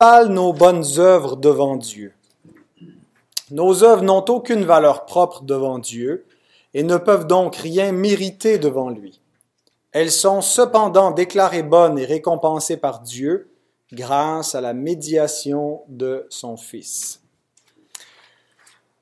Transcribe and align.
nos 0.00 0.52
bonnes 0.52 0.84
œuvres 0.98 1.36
devant 1.36 1.74
Dieu 1.74 2.14
Nos 3.50 3.82
œuvres 3.82 4.04
n'ont 4.04 4.24
aucune 4.28 4.64
valeur 4.64 5.06
propre 5.06 5.42
devant 5.42 5.80
Dieu 5.80 6.24
et 6.72 6.84
ne 6.84 6.98
peuvent 6.98 7.26
donc 7.26 7.56
rien 7.56 7.90
mériter 7.90 8.58
devant 8.58 8.90
lui. 8.90 9.20
Elles 9.90 10.12
sont 10.12 10.40
cependant 10.40 11.10
déclarées 11.10 11.64
bonnes 11.64 11.98
et 11.98 12.04
récompensées 12.04 12.76
par 12.76 13.00
Dieu 13.00 13.50
grâce 13.92 14.54
à 14.54 14.60
la 14.60 14.72
médiation 14.72 15.82
de 15.88 16.26
son 16.30 16.56
Fils. 16.56 17.20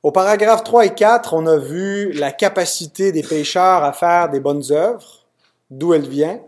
Au 0.02 0.12
paragraphe 0.12 0.64
3 0.64 0.86
et 0.86 0.94
4, 0.94 1.34
on 1.34 1.44
a 1.46 1.58
vu 1.58 2.12
la 2.12 2.32
capacité 2.32 3.12
des 3.12 3.22
pécheurs 3.22 3.84
à 3.84 3.92
faire 3.92 4.30
des 4.30 4.40
bonnes 4.40 4.64
œuvres, 4.70 5.26
d'où 5.68 5.92
elle 5.92 6.08
vient. 6.08 6.40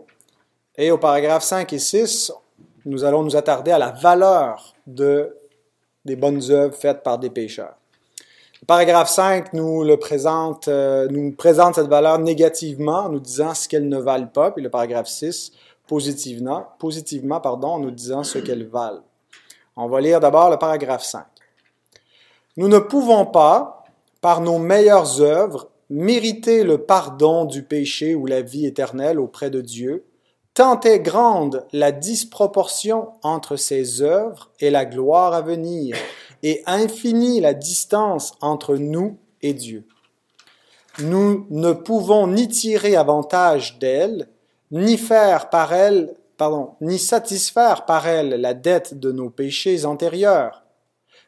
Et 0.75 0.89
au 0.89 0.97
paragraphe 0.97 1.43
5 1.43 1.71
et 1.73 1.77
6, 1.77 2.31
nous 2.89 3.03
allons 3.03 3.21
nous 3.23 3.35
attarder 3.35 3.71
à 3.71 3.77
la 3.77 3.91
valeur 3.91 4.73
de, 4.87 5.37
des 6.05 6.15
bonnes 6.15 6.41
œuvres 6.49 6.75
faites 6.75 7.03
par 7.03 7.19
des 7.19 7.29
pécheurs. 7.29 7.75
Le 8.61 8.65
paragraphe 8.65 9.09
5 9.09 9.53
nous, 9.53 9.83
le 9.83 9.97
présente, 9.97 10.67
euh, 10.67 11.07
nous 11.09 11.31
présente 11.31 11.75
cette 11.75 11.87
valeur 11.87 12.17
négativement 12.19 13.05
en 13.05 13.09
nous 13.09 13.19
disant 13.19 13.53
ce 13.53 13.69
qu'elles 13.69 13.87
ne 13.87 13.99
valent 13.99 14.27
pas, 14.27 14.51
puis 14.51 14.63
le 14.63 14.69
paragraphe 14.69 15.07
6 15.07 15.51
positivement, 15.87 16.67
positivement 16.79 17.39
pardon, 17.39 17.69
en 17.69 17.79
nous 17.79 17.91
disant 17.91 18.23
ce 18.23 18.39
qu'elles 18.39 18.67
valent. 18.67 19.03
On 19.75 19.87
va 19.87 20.01
lire 20.01 20.19
d'abord 20.19 20.49
le 20.49 20.57
paragraphe 20.57 21.03
5. 21.03 21.23
Nous 22.57 22.67
ne 22.67 22.79
pouvons 22.79 23.25
pas, 23.25 23.85
par 24.19 24.41
nos 24.41 24.57
meilleures 24.57 25.21
œuvres, 25.21 25.69
mériter 25.89 26.63
le 26.63 26.79
pardon 26.79 27.45
du 27.45 27.63
péché 27.63 28.15
ou 28.15 28.25
la 28.25 28.41
vie 28.41 28.65
éternelle 28.65 29.19
auprès 29.19 29.49
de 29.49 29.61
Dieu, 29.61 30.03
tant 30.59 30.81
est 30.81 30.99
grande 30.99 31.65
la 31.71 31.93
disproportion 31.93 33.13
entre 33.23 33.55
ces 33.55 34.01
œuvres 34.01 34.51
et 34.59 34.69
la 34.69 34.83
gloire 34.83 35.33
à 35.33 35.41
venir, 35.41 35.95
et 36.43 36.63
infinie 36.65 37.39
la 37.39 37.53
distance 37.53 38.33
entre 38.41 38.75
nous 38.75 39.17
et 39.41 39.53
Dieu. 39.53 39.87
Nous 40.99 41.47
ne 41.49 41.71
pouvons 41.71 42.27
ni 42.27 42.49
tirer 42.49 42.97
avantage 42.97 43.79
d'elle, 43.79 44.27
ni 44.69 44.97
faire 44.97 45.49
par 45.49 45.71
elle, 45.71 46.17
pardon, 46.35 46.71
ni 46.81 46.99
satisfaire 46.99 47.85
par 47.85 48.05
elle 48.05 48.31
la 48.41 48.53
dette 48.53 48.99
de 48.99 49.13
nos 49.13 49.29
péchés 49.29 49.85
antérieurs. 49.85 50.65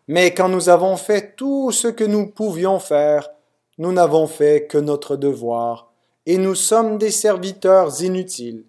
Mais 0.09 0.33
quand 0.33 0.49
nous 0.49 0.67
avons 0.67 0.97
fait 0.97 1.37
tout 1.37 1.71
ce 1.71 1.87
que 1.87 2.03
nous 2.03 2.27
pouvions 2.27 2.79
faire, 2.79 3.29
nous 3.77 3.93
n'avons 3.93 4.27
fait 4.27 4.67
que 4.67 4.77
notre 4.77 5.15
devoir, 5.15 5.93
et 6.25 6.37
nous 6.37 6.55
sommes 6.55 6.97
des 6.97 7.11
serviteurs 7.11 8.03
inutiles. 8.03 8.65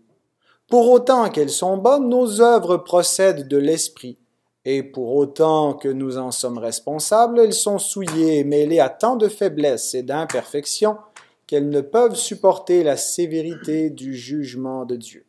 Pour 0.73 0.91
autant 0.91 1.28
qu'elles 1.28 1.51
sont 1.51 1.77
bonnes, 1.77 2.09
nos 2.09 2.41
œuvres 2.41 2.78
procèdent 2.78 3.47
de 3.47 3.59
l'esprit, 3.59 4.17
et 4.65 4.83
pour 4.83 5.14
autant 5.17 5.75
que 5.75 5.89
nous 5.91 6.17
en 6.17 6.31
sommes 6.31 6.56
responsables, 6.56 7.41
elles 7.41 7.53
sont 7.53 7.79
souillées 7.79 8.39
et 8.39 8.45
mêlées 8.45 8.81
à 8.81 8.89
tant 8.89 9.17
de 9.17 9.29
faiblesses 9.29 9.92
et 9.92 10.03
d'imperfections 10.03 10.97
qu'elles 11.47 11.69
ne 11.69 11.83
peuvent 11.83 12.14
supporter 12.14 12.84
la 12.84 12.97
sévérité 12.97 13.91
du 13.91 14.17
jugement 14.17 14.87
de 14.87 14.97
Dieu. 14.97 15.27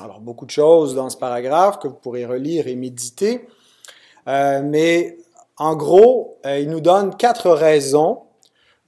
Alors, 0.00 0.18
beaucoup 0.18 0.44
de 0.44 0.50
choses 0.50 0.96
dans 0.96 1.08
ce 1.08 1.16
paragraphe 1.16 1.78
que 1.78 1.86
vous 1.86 1.94
pourrez 1.94 2.26
relire 2.26 2.66
et 2.66 2.74
méditer, 2.74 3.46
euh, 4.26 4.60
mais 4.64 5.18
en 5.56 5.76
gros, 5.76 6.36
euh, 6.46 6.58
il 6.58 6.68
nous 6.68 6.80
donne 6.80 7.16
quatre 7.16 7.48
raisons 7.48 8.22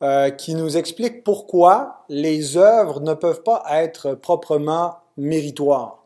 euh, 0.03 0.31
qui 0.31 0.57
nous 0.57 0.77
expliquent 0.77 1.23
pourquoi 1.23 2.05
les 2.09 2.57
œuvres 2.57 3.01
ne 3.01 3.15
peuvent 3.15 3.45
pas 3.45 3.63
être 3.71 4.15
proprement 4.15 4.97
méritoires. 5.17 6.05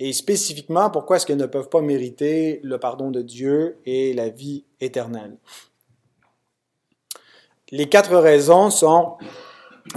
Et 0.00 0.12
spécifiquement, 0.12 0.90
pourquoi 0.90 1.16
est-ce 1.16 1.26
qu'elles 1.26 1.36
ne 1.36 1.46
peuvent 1.46 1.68
pas 1.68 1.80
mériter 1.80 2.60
le 2.62 2.78
pardon 2.78 3.10
de 3.10 3.20
Dieu 3.20 3.78
et 3.84 4.12
la 4.12 4.28
vie 4.28 4.64
éternelle? 4.80 5.36
Les 7.70 7.88
quatre 7.88 8.16
raisons 8.16 8.70
sont 8.70 9.16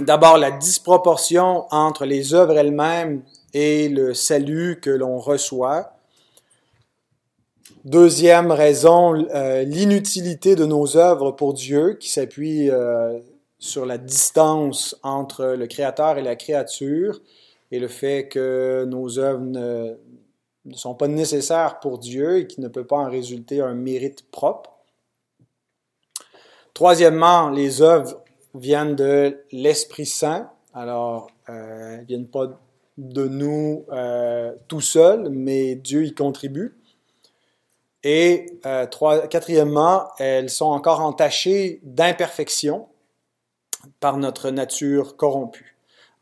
d'abord 0.00 0.38
la 0.38 0.50
disproportion 0.50 1.66
entre 1.70 2.04
les 2.04 2.34
œuvres 2.34 2.58
elles-mêmes 2.58 3.22
et 3.54 3.88
le 3.88 4.12
salut 4.12 4.80
que 4.80 4.90
l'on 4.90 5.18
reçoit. 5.18 5.92
Deuxième 7.84 8.50
raison, 8.50 9.14
euh, 9.34 9.62
l'inutilité 9.62 10.54
de 10.54 10.66
nos 10.66 10.96
œuvres 10.96 11.32
pour 11.32 11.54
Dieu 11.54 11.94
qui 11.94 12.10
s'appuie 12.10 12.70
euh, 12.70 13.18
sur 13.58 13.86
la 13.86 13.98
distance 13.98 14.96
entre 15.02 15.44
le 15.56 15.66
Créateur 15.66 16.18
et 16.18 16.22
la 16.22 16.36
créature 16.36 17.20
et 17.72 17.80
le 17.80 17.88
fait 17.88 18.28
que 18.28 18.84
nos 18.84 19.18
œuvres 19.18 19.40
ne, 19.40 19.96
sont 20.74 20.94
pas 20.94 21.08
nécessaires 21.08 21.80
pour 21.80 21.98
Dieu 21.98 22.38
et 22.38 22.46
qu'il 22.46 22.62
ne 22.62 22.68
peut 22.68 22.86
pas 22.86 22.98
en 22.98 23.10
résulter 23.10 23.62
un 23.62 23.74
mérite 23.74 24.30
propre. 24.30 24.70
Troisièmement, 26.74 27.48
les 27.48 27.80
œuvres 27.80 28.22
viennent 28.54 28.94
de 28.94 29.42
l'Esprit 29.52 30.06
Saint. 30.06 30.52
Alors, 30.74 31.30
euh, 31.48 31.98
elles 31.98 32.04
viennent 32.04 32.28
pas 32.28 32.60
de 32.98 33.26
nous 33.26 33.86
euh, 33.90 34.54
tout 34.68 34.82
seuls, 34.82 35.30
mais 35.30 35.74
Dieu 35.74 36.04
y 36.04 36.14
contribue. 36.14 36.76
Et 38.04 38.58
euh, 38.66 38.86
quatrièmement, 39.30 40.08
elles 40.18 40.50
sont 40.50 40.66
encore 40.66 41.00
entachées 41.00 41.80
d'imperfections 41.84 42.88
par 43.98 44.18
notre 44.18 44.50
nature 44.50 45.16
corrompue. 45.16 45.71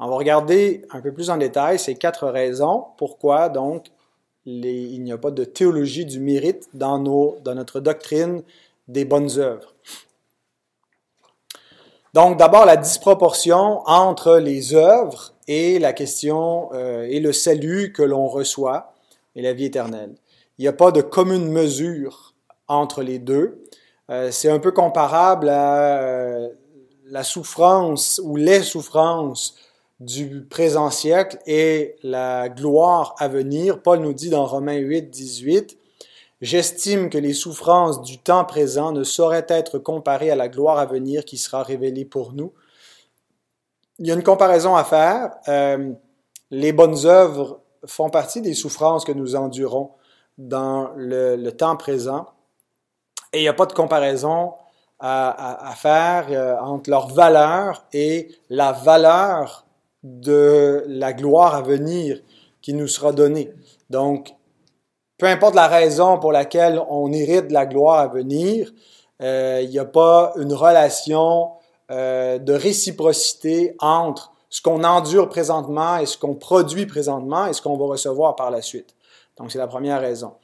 On 0.02 0.08
va 0.08 0.16
regarder 0.16 0.82
un 0.90 1.02
peu 1.02 1.12
plus 1.12 1.28
en 1.28 1.36
détail 1.36 1.78
ces 1.78 1.94
quatre 1.94 2.26
raisons 2.26 2.86
pourquoi 2.96 3.50
donc 3.50 3.88
il 4.46 5.02
n'y 5.02 5.12
a 5.12 5.18
pas 5.18 5.30
de 5.30 5.44
théologie 5.44 6.06
du 6.06 6.20
mérite 6.20 6.70
dans, 6.72 6.98
nos, 6.98 7.36
dans 7.44 7.54
notre 7.54 7.80
doctrine 7.80 8.42
des 8.88 9.04
bonnes 9.04 9.38
œuvres. 9.38 9.74
Donc 12.14 12.38
d'abord 12.38 12.64
la 12.64 12.78
disproportion 12.78 13.82
entre 13.86 14.38
les 14.38 14.74
œuvres 14.74 15.34
et 15.46 15.78
la 15.78 15.92
question 15.92 16.70
euh, 16.72 17.02
et 17.02 17.20
le 17.20 17.34
salut 17.34 17.92
que 17.92 18.02
l'on 18.02 18.26
reçoit 18.26 18.94
et 19.36 19.42
la 19.42 19.52
vie 19.52 19.66
éternelle. 19.66 20.14
Il 20.56 20.62
n'y 20.62 20.68
a 20.68 20.72
pas 20.72 20.92
de 20.92 21.02
commune 21.02 21.52
mesure 21.52 22.34
entre 22.68 23.02
les 23.02 23.18
deux. 23.18 23.62
Euh, 24.08 24.30
c'est 24.30 24.50
un 24.50 24.60
peu 24.60 24.72
comparable 24.72 25.50
à 25.50 26.00
euh, 26.00 26.48
la 27.04 27.22
souffrance 27.22 28.18
ou 28.24 28.36
les 28.36 28.62
souffrances 28.62 29.56
du 30.00 30.46
présent 30.48 30.90
siècle 30.90 31.38
et 31.46 31.96
la 32.02 32.48
gloire 32.48 33.14
à 33.18 33.28
venir. 33.28 33.82
Paul 33.82 34.00
nous 34.00 34.14
dit 34.14 34.30
dans 34.30 34.46
Romains 34.46 34.78
8, 34.78 35.10
18, 35.10 35.76
J'estime 36.40 37.10
que 37.10 37.18
les 37.18 37.34
souffrances 37.34 38.00
du 38.00 38.16
temps 38.16 38.46
présent 38.46 38.92
ne 38.92 39.04
sauraient 39.04 39.46
être 39.48 39.78
comparées 39.78 40.30
à 40.30 40.36
la 40.36 40.48
gloire 40.48 40.78
à 40.78 40.86
venir 40.86 41.26
qui 41.26 41.36
sera 41.36 41.62
révélée 41.62 42.06
pour 42.06 42.32
nous. 42.32 42.54
Il 43.98 44.06
y 44.06 44.10
a 44.10 44.14
une 44.14 44.22
comparaison 44.22 44.74
à 44.74 44.84
faire. 44.84 45.32
Euh, 45.48 45.92
les 46.50 46.72
bonnes 46.72 47.04
œuvres 47.04 47.60
font 47.84 48.08
partie 48.08 48.40
des 48.40 48.54
souffrances 48.54 49.04
que 49.04 49.12
nous 49.12 49.36
endurons 49.36 49.90
dans 50.38 50.90
le, 50.96 51.50
temps 51.50 51.76
présent. 51.76 52.26
Et 53.34 53.40
il 53.40 53.42
n'y 53.42 53.48
a 53.48 53.52
pas 53.52 53.66
de 53.66 53.74
comparaison 53.74 54.54
à, 54.98 55.74
faire 55.76 56.26
euh, 56.30 56.58
entre 56.60 56.88
leur 56.88 57.08
valeur 57.08 57.84
et 57.92 58.34
la 58.48 58.72
valeur 58.72 59.66
de 60.02 60.84
la 60.86 61.12
gloire 61.12 61.54
à 61.54 61.62
venir 61.62 62.20
qui 62.62 62.74
nous 62.74 62.88
sera 62.88 63.12
donnée. 63.12 63.52
Donc, 63.88 64.34
peu 65.18 65.26
importe 65.26 65.54
la 65.54 65.68
raison 65.68 66.18
pour 66.18 66.32
laquelle 66.32 66.80
on 66.88 67.12
hérite 67.12 67.48
de 67.48 67.52
la 67.52 67.66
gloire 67.66 67.98
à 67.98 68.08
venir, 68.08 68.72
euh, 69.20 69.60
il 69.62 69.68
n'y 69.68 69.78
a 69.78 69.84
pas 69.84 70.32
une 70.36 70.54
relation 70.54 71.50
euh, 71.90 72.38
de 72.38 72.52
réciprocité 72.52 73.76
entre 73.80 74.32
ce 74.48 74.62
qu'on 74.62 74.82
endure 74.82 75.28
présentement 75.28 75.98
et 75.98 76.06
ce 76.06 76.16
qu'on 76.16 76.34
produit 76.34 76.86
présentement 76.86 77.46
et 77.46 77.52
ce 77.52 77.60
qu'on 77.60 77.76
va 77.76 77.86
recevoir 77.86 78.34
par 78.34 78.50
la 78.50 78.62
suite. 78.62 78.94
Donc, 79.36 79.52
c'est 79.52 79.58
la 79.58 79.68
première 79.68 80.00
raison. 80.00 80.34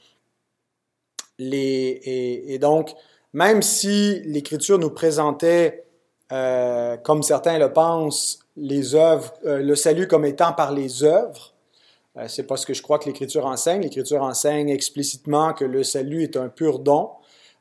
Et, 1.38 2.58
donc, 2.60 2.94
même 3.32 3.62
si 3.62 4.20
l'Écriture 4.24 4.78
nous 4.78 4.90
présentait, 4.90 5.85
euh, 6.32 6.96
comme 6.96 7.22
certains 7.22 7.58
le 7.58 7.72
pensent, 7.72 8.40
les 8.56 8.94
œuvres, 8.94 9.32
euh, 9.44 9.62
le 9.62 9.74
salut 9.74 10.08
comme 10.08 10.24
étant 10.24 10.52
par 10.52 10.72
les 10.72 11.04
œuvres. 11.04 11.52
Euh, 12.16 12.24
c'est 12.28 12.44
pas 12.44 12.56
ce 12.56 12.66
que 12.66 12.74
je 12.74 12.82
crois 12.82 12.98
que 12.98 13.06
l'Écriture 13.06 13.46
enseigne. 13.46 13.82
L'Écriture 13.82 14.22
enseigne 14.22 14.70
explicitement 14.70 15.52
que 15.52 15.64
le 15.64 15.84
salut 15.84 16.22
est 16.22 16.36
un 16.36 16.48
pur 16.48 16.78
don, 16.78 17.10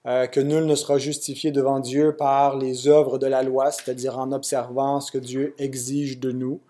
euh, 0.08 0.28
que 0.28 0.40
nul 0.40 0.66
ne 0.66 0.76
sera 0.76 0.98
justifié 0.98 1.52
devant 1.52 1.80
Dieu 1.80 2.16
par 2.16 2.58
les 2.58 2.88
œuvres 2.88 3.18
de 3.18 3.28
la 3.28 3.44
loi, 3.44 3.72
c'est-à-dire 3.72 4.18
en 4.18 4.32
observant 4.32 5.02
ce 5.02 5.12
que 5.12 5.18
Dieu 5.18 5.54
exige 5.58 6.20
de 6.20 6.32
nous, 6.32 6.62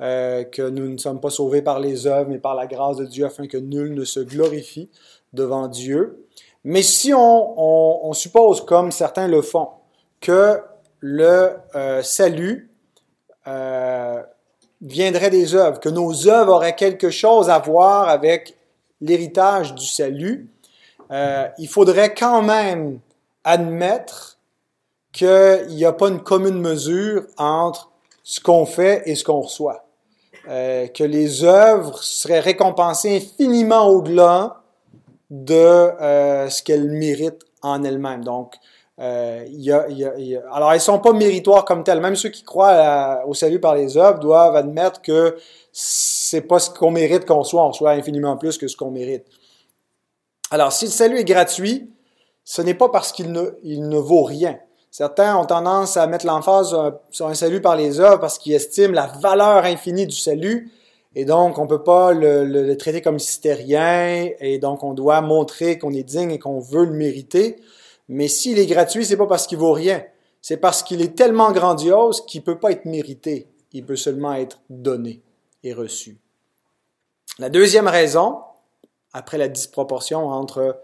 que 0.00 0.68
nous 0.68 0.88
ne 0.88 0.96
sommes 0.96 1.20
pas 1.20 1.30
sauvés 1.30 1.60
par 1.60 1.80
les 1.80 2.06
œuvres, 2.06 2.30
mais 2.30 2.38
par 2.38 2.54
la 2.54 2.68
grâce 2.68 2.98
de 2.98 3.04
Dieu, 3.04 3.26
afin 3.26 3.48
que 3.48 3.56
nul 3.56 3.94
ne 3.94 4.04
se 4.04 4.20
glorifie 4.20 4.88
devant 5.32 5.66
Dieu. 5.66 6.24
Mais 6.62 6.82
si 6.82 7.12
on, 7.12 8.06
on 8.08 8.12
suppose, 8.12 8.60
comme 8.64 8.92
certains 8.92 9.26
le 9.26 9.42
font, 9.42 9.70
que 10.20 10.60
le 11.00 11.52
salut 12.02 12.70
euh, 13.46 14.22
viendraient 14.80 15.30
des 15.30 15.54
œuvres, 15.54 15.80
que 15.80 15.88
nos 15.88 16.28
œuvres 16.28 16.52
auraient 16.52 16.76
quelque 16.76 17.10
chose 17.10 17.50
à 17.50 17.58
voir 17.58 18.08
avec 18.08 18.56
l'héritage 19.00 19.74
du 19.74 19.86
salut, 19.86 20.48
euh, 21.10 21.48
il 21.58 21.68
faudrait 21.68 22.14
quand 22.14 22.42
même 22.42 23.00
admettre 23.44 24.38
qu'il 25.12 25.66
n'y 25.70 25.84
a 25.84 25.92
pas 25.92 26.08
une 26.08 26.22
commune 26.22 26.60
mesure 26.60 27.26
entre 27.38 27.90
ce 28.22 28.40
qu'on 28.40 28.66
fait 28.66 29.02
et 29.06 29.14
ce 29.14 29.24
qu'on 29.24 29.40
reçoit. 29.40 29.84
Euh, 30.48 30.86
que 30.88 31.04
les 31.04 31.44
œuvres 31.44 32.02
seraient 32.02 32.40
récompensées 32.40 33.16
infiniment 33.16 33.88
au-delà 33.88 34.62
de 35.30 35.54
euh, 35.54 36.48
ce 36.48 36.62
qu'elles 36.62 36.90
méritent 36.90 37.44
en 37.62 37.84
elles-mêmes. 37.84 38.24
Donc, 38.24 38.54
euh, 39.00 39.44
y 39.50 39.70
a, 39.70 39.88
y 39.88 40.04
a, 40.04 40.18
y 40.18 40.36
a, 40.36 40.42
alors, 40.52 40.72
elles 40.72 40.80
sont 40.80 40.98
pas 40.98 41.12
méritoires 41.12 41.64
comme 41.64 41.84
telles. 41.84 42.00
Même 42.00 42.16
ceux 42.16 42.30
qui 42.30 42.42
croient 42.42 43.22
au 43.26 43.34
salut 43.34 43.60
par 43.60 43.74
les 43.74 43.96
œuvres 43.96 44.18
doivent 44.18 44.56
admettre 44.56 45.02
que 45.02 45.36
c'est 45.72 46.42
pas 46.42 46.58
ce 46.58 46.70
qu'on 46.70 46.90
mérite 46.90 47.24
qu'on 47.24 47.44
soit, 47.44 47.64
on 47.64 47.72
soit 47.72 47.92
infiniment 47.92 48.36
plus 48.36 48.58
que 48.58 48.66
ce 48.66 48.76
qu'on 48.76 48.90
mérite. 48.90 49.24
Alors, 50.50 50.72
si 50.72 50.86
le 50.86 50.90
salut 50.90 51.18
est 51.18 51.24
gratuit, 51.24 51.90
ce 52.42 52.62
n'est 52.62 52.74
pas 52.74 52.88
parce 52.88 53.12
qu'il 53.12 53.30
ne, 53.30 53.98
vaut 53.98 54.22
rien. 54.22 54.58
Certains 54.90 55.36
ont 55.36 55.44
tendance 55.44 55.98
à 55.98 56.06
mettre 56.06 56.24
l'emphase 56.24 56.74
sur 57.10 57.26
un 57.26 57.34
salut 57.34 57.60
par 57.60 57.76
les 57.76 58.00
œuvres 58.00 58.18
parce 58.18 58.38
qu'ils 58.38 58.54
estiment 58.54 58.94
la 58.94 59.06
valeur 59.06 59.64
infinie 59.64 60.06
du 60.06 60.16
salut, 60.16 60.72
et 61.14 61.26
donc 61.26 61.58
on 61.58 61.64
ne 61.64 61.68
peut 61.68 61.82
pas 61.82 62.14
le, 62.14 62.74
traiter 62.76 63.02
comme 63.02 63.18
si 63.18 63.34
c'était 63.34 63.52
rien, 63.52 64.30
et 64.40 64.58
donc 64.58 64.82
on 64.82 64.94
doit 64.94 65.20
montrer 65.20 65.78
qu'on 65.78 65.92
est 65.92 66.02
digne 66.02 66.30
et 66.30 66.38
qu'on 66.38 66.58
veut 66.58 66.86
le 66.86 66.92
mériter. 66.92 67.56
Mais 68.08 68.28
s'il 68.28 68.58
est 68.58 68.66
gratuit, 68.66 69.04
c'est 69.04 69.16
pas 69.16 69.26
parce 69.26 69.46
qu'il 69.46 69.58
vaut 69.58 69.72
rien. 69.72 70.02
C'est 70.40 70.56
parce 70.56 70.82
qu'il 70.82 71.02
est 71.02 71.16
tellement 71.16 71.52
grandiose 71.52 72.24
qu'il 72.26 72.42
peut 72.42 72.58
pas 72.58 72.72
être 72.72 72.86
mérité. 72.86 73.48
Il 73.72 73.84
peut 73.84 73.96
seulement 73.96 74.34
être 74.34 74.60
donné 74.70 75.22
et 75.62 75.74
reçu. 75.74 76.18
La 77.38 77.50
deuxième 77.50 77.88
raison, 77.88 78.38
après 79.12 79.38
la 79.38 79.48
disproportion 79.48 80.28
entre 80.28 80.80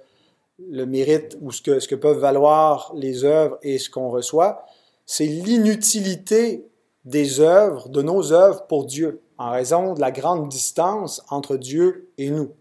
le 0.58 0.84
mérite 0.86 1.36
ou 1.40 1.50
ce 1.50 1.62
que 1.62 1.94
peuvent 1.94 2.18
valoir 2.18 2.92
les 2.94 3.24
œuvres 3.24 3.58
et 3.62 3.78
ce 3.78 3.90
qu'on 3.90 4.10
reçoit, 4.10 4.64
c'est 5.06 5.26
l'inutilité 5.26 6.68
des 7.04 7.40
œuvres, 7.40 7.88
de 7.88 8.02
nos 8.02 8.32
œuvres 8.32 8.66
pour 8.66 8.84
Dieu, 8.84 9.20
en 9.36 9.50
raison 9.50 9.94
de 9.94 10.00
la 10.00 10.10
grande 10.10 10.48
distance 10.48 11.22
entre 11.28 11.56
Dieu 11.56 12.08
et 12.18 12.30
nous. 12.30 12.52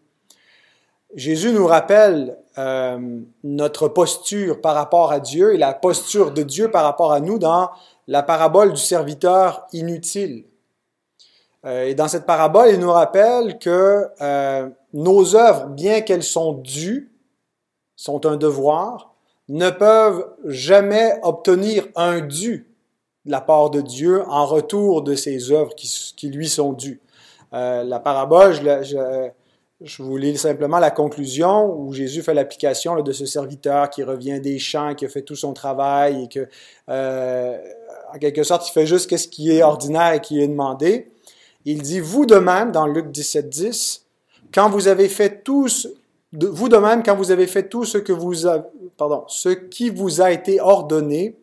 Jésus 1.16 1.52
nous 1.52 1.68
rappelle 1.68 2.38
euh, 2.58 3.20
notre 3.44 3.88
posture 3.88 4.62
par 4.62 4.74
rapport 4.74 5.12
à 5.12 5.20
Dieu 5.20 5.54
et 5.54 5.58
la 5.58 5.74
posture 5.74 6.32
de 6.32 6.42
Dieu 6.42 6.72
par 6.72 6.84
rapport 6.84 7.12
à 7.12 7.20
nous 7.20 7.38
dans 7.38 7.70
la 8.08 8.24
parabole 8.24 8.74
du 8.74 8.82
serviteur 8.82 9.68
inutile. 9.74 10.46
Euh, 11.66 11.86
et 11.86 11.94
dans 11.94 12.08
cette 12.08 12.26
parabole, 12.26 12.70
il 12.72 12.80
nous 12.80 12.92
rappelle 12.92 13.60
que 13.60 14.08
euh, 14.22 14.70
nos 14.94 15.36
œuvres, 15.36 15.68
bien 15.68 16.02
qu'elles 16.02 16.24
sont 16.24 16.54
dues, 16.54 17.12
sont 17.96 18.26
un 18.26 18.36
devoir, 18.36 19.14
ne 19.50 19.70
peuvent 19.70 20.26
jamais 20.46 21.20
obtenir 21.22 21.88
un 21.96 22.22
dû 22.22 22.68
de 23.26 23.32
la 23.32 23.42
part 23.42 23.70
de 23.70 23.82
Dieu 23.82 24.24
en 24.28 24.46
retour 24.46 25.04
de 25.04 25.16
ces 25.16 25.52
œuvres 25.52 25.76
qui, 25.76 26.30
lui 26.30 26.50
sont 26.50 26.74
dues. 26.74 27.02
La 27.52 28.00
parabole, 28.00 28.56
je 29.84 30.02
vous 30.02 30.16
lis 30.16 30.38
simplement 30.38 30.80
la 30.80 30.92
conclusion 30.92 31.66
où 31.78 31.92
Jésus 31.94 32.24
fait 32.24 32.34
l'application 32.34 33.02
de 33.02 33.12
ce 33.12 33.26
serviteur 33.26 33.90
qui 33.90 34.02
revient 34.04 34.40
des 34.40 34.58
champs, 34.58 34.96
qui 34.96 35.06
a 35.06 35.10
fait 35.10 35.24
tout 35.24 35.36
son 35.36 35.54
travail 35.54 36.24
et 36.24 36.28
que, 36.30 36.48
euh, 36.90 37.58
en 38.14 38.18
quelque 38.18 38.44
sorte, 38.44 38.68
il 38.70 38.72
fait 38.72 38.86
juste 38.86 39.16
ce 39.16 39.28
qui 39.28 39.52
est 39.52 39.62
ordinaire 39.62 40.14
et 40.14 40.22
qui 40.22 40.42
est 40.42 40.48
demandé. 40.48 41.08
Il 41.66 41.82
dit, 41.82 42.00
vous 42.00 42.26
de 42.26 42.36
même, 42.36 42.72
dans 42.72 42.88
Luc 42.88 43.12
17, 43.12 43.50
10, 43.50 44.06
quand 44.54 44.70
vous 44.70 44.88
avez 44.88 45.10
fait 45.10 45.44
tous, 45.44 45.90
vous 46.32 46.70
de 46.70 46.78
même, 46.78 47.04
quand 47.04 47.16
vous 47.16 47.32
avez 47.32 47.48
fait 47.48 47.68
tout 47.68 47.84
ce 47.84 47.98
que 47.98 48.14
vous 48.14 48.48
a, 48.48 48.66
pardon, 48.98 49.26
ce 49.28 49.50
qui 49.50 49.90
vous 49.90 50.22
a 50.22 50.32
été 50.32 50.62
ordonné, 50.62 51.36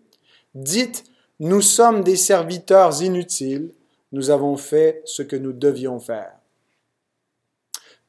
dites, 0.54 1.04
nous 1.40 1.60
sommes 1.60 2.02
des 2.02 2.16
serviteurs 2.16 3.02
inutiles, 3.02 3.70
nous 4.12 4.30
avons 4.30 4.56
fait 4.56 5.02
ce 5.04 5.22
que 5.22 5.36
nous 5.36 5.52
devions 5.52 6.00
faire. 6.00 6.39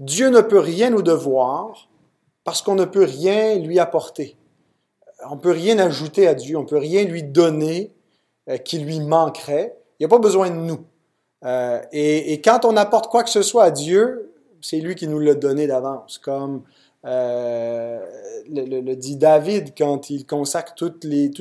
Dieu 0.01 0.29
ne 0.29 0.41
peut 0.41 0.59
rien 0.59 0.89
nous 0.89 1.03
devoir 1.03 1.87
parce 2.43 2.63
qu'on 2.63 2.73
ne 2.73 2.85
peut 2.85 3.03
rien 3.03 3.59
lui 3.59 3.77
apporter. 3.77 4.35
On 5.29 5.35
ne 5.35 5.39
peut 5.39 5.51
rien 5.51 5.77
ajouter 5.77 6.27
à 6.27 6.33
Dieu, 6.33 6.57
on 6.57 6.63
ne 6.63 6.67
peut 6.67 6.79
rien 6.79 7.03
lui 7.03 7.21
donner 7.21 7.93
euh, 8.49 8.57
qui 8.57 8.79
lui 8.79 8.99
manquerait. 8.99 9.77
Il 9.99 10.03
n'y 10.03 10.05
a 10.07 10.09
pas 10.09 10.17
besoin 10.17 10.49
de 10.49 10.55
nous. 10.55 10.79
Euh, 11.45 11.79
et, 11.91 12.41
quand 12.41 12.65
on 12.65 12.77
apporte 12.77 13.11
quoi 13.11 13.23
que 13.23 13.29
ce 13.29 13.43
soit 13.43 13.65
à 13.65 13.71
Dieu, 13.71 14.33
c'est 14.59 14.79
lui 14.79 14.95
qui 14.95 15.07
nous 15.07 15.19
l'a 15.19 15.35
donné 15.35 15.67
d'avance. 15.67 16.17
Comme 16.17 16.63
euh, 17.05 18.03
le, 18.49 18.95
dit 18.95 19.17
David 19.17 19.75
quand 19.77 20.09
il 20.09 20.25
consacre 20.25 20.73
tout 20.73 20.93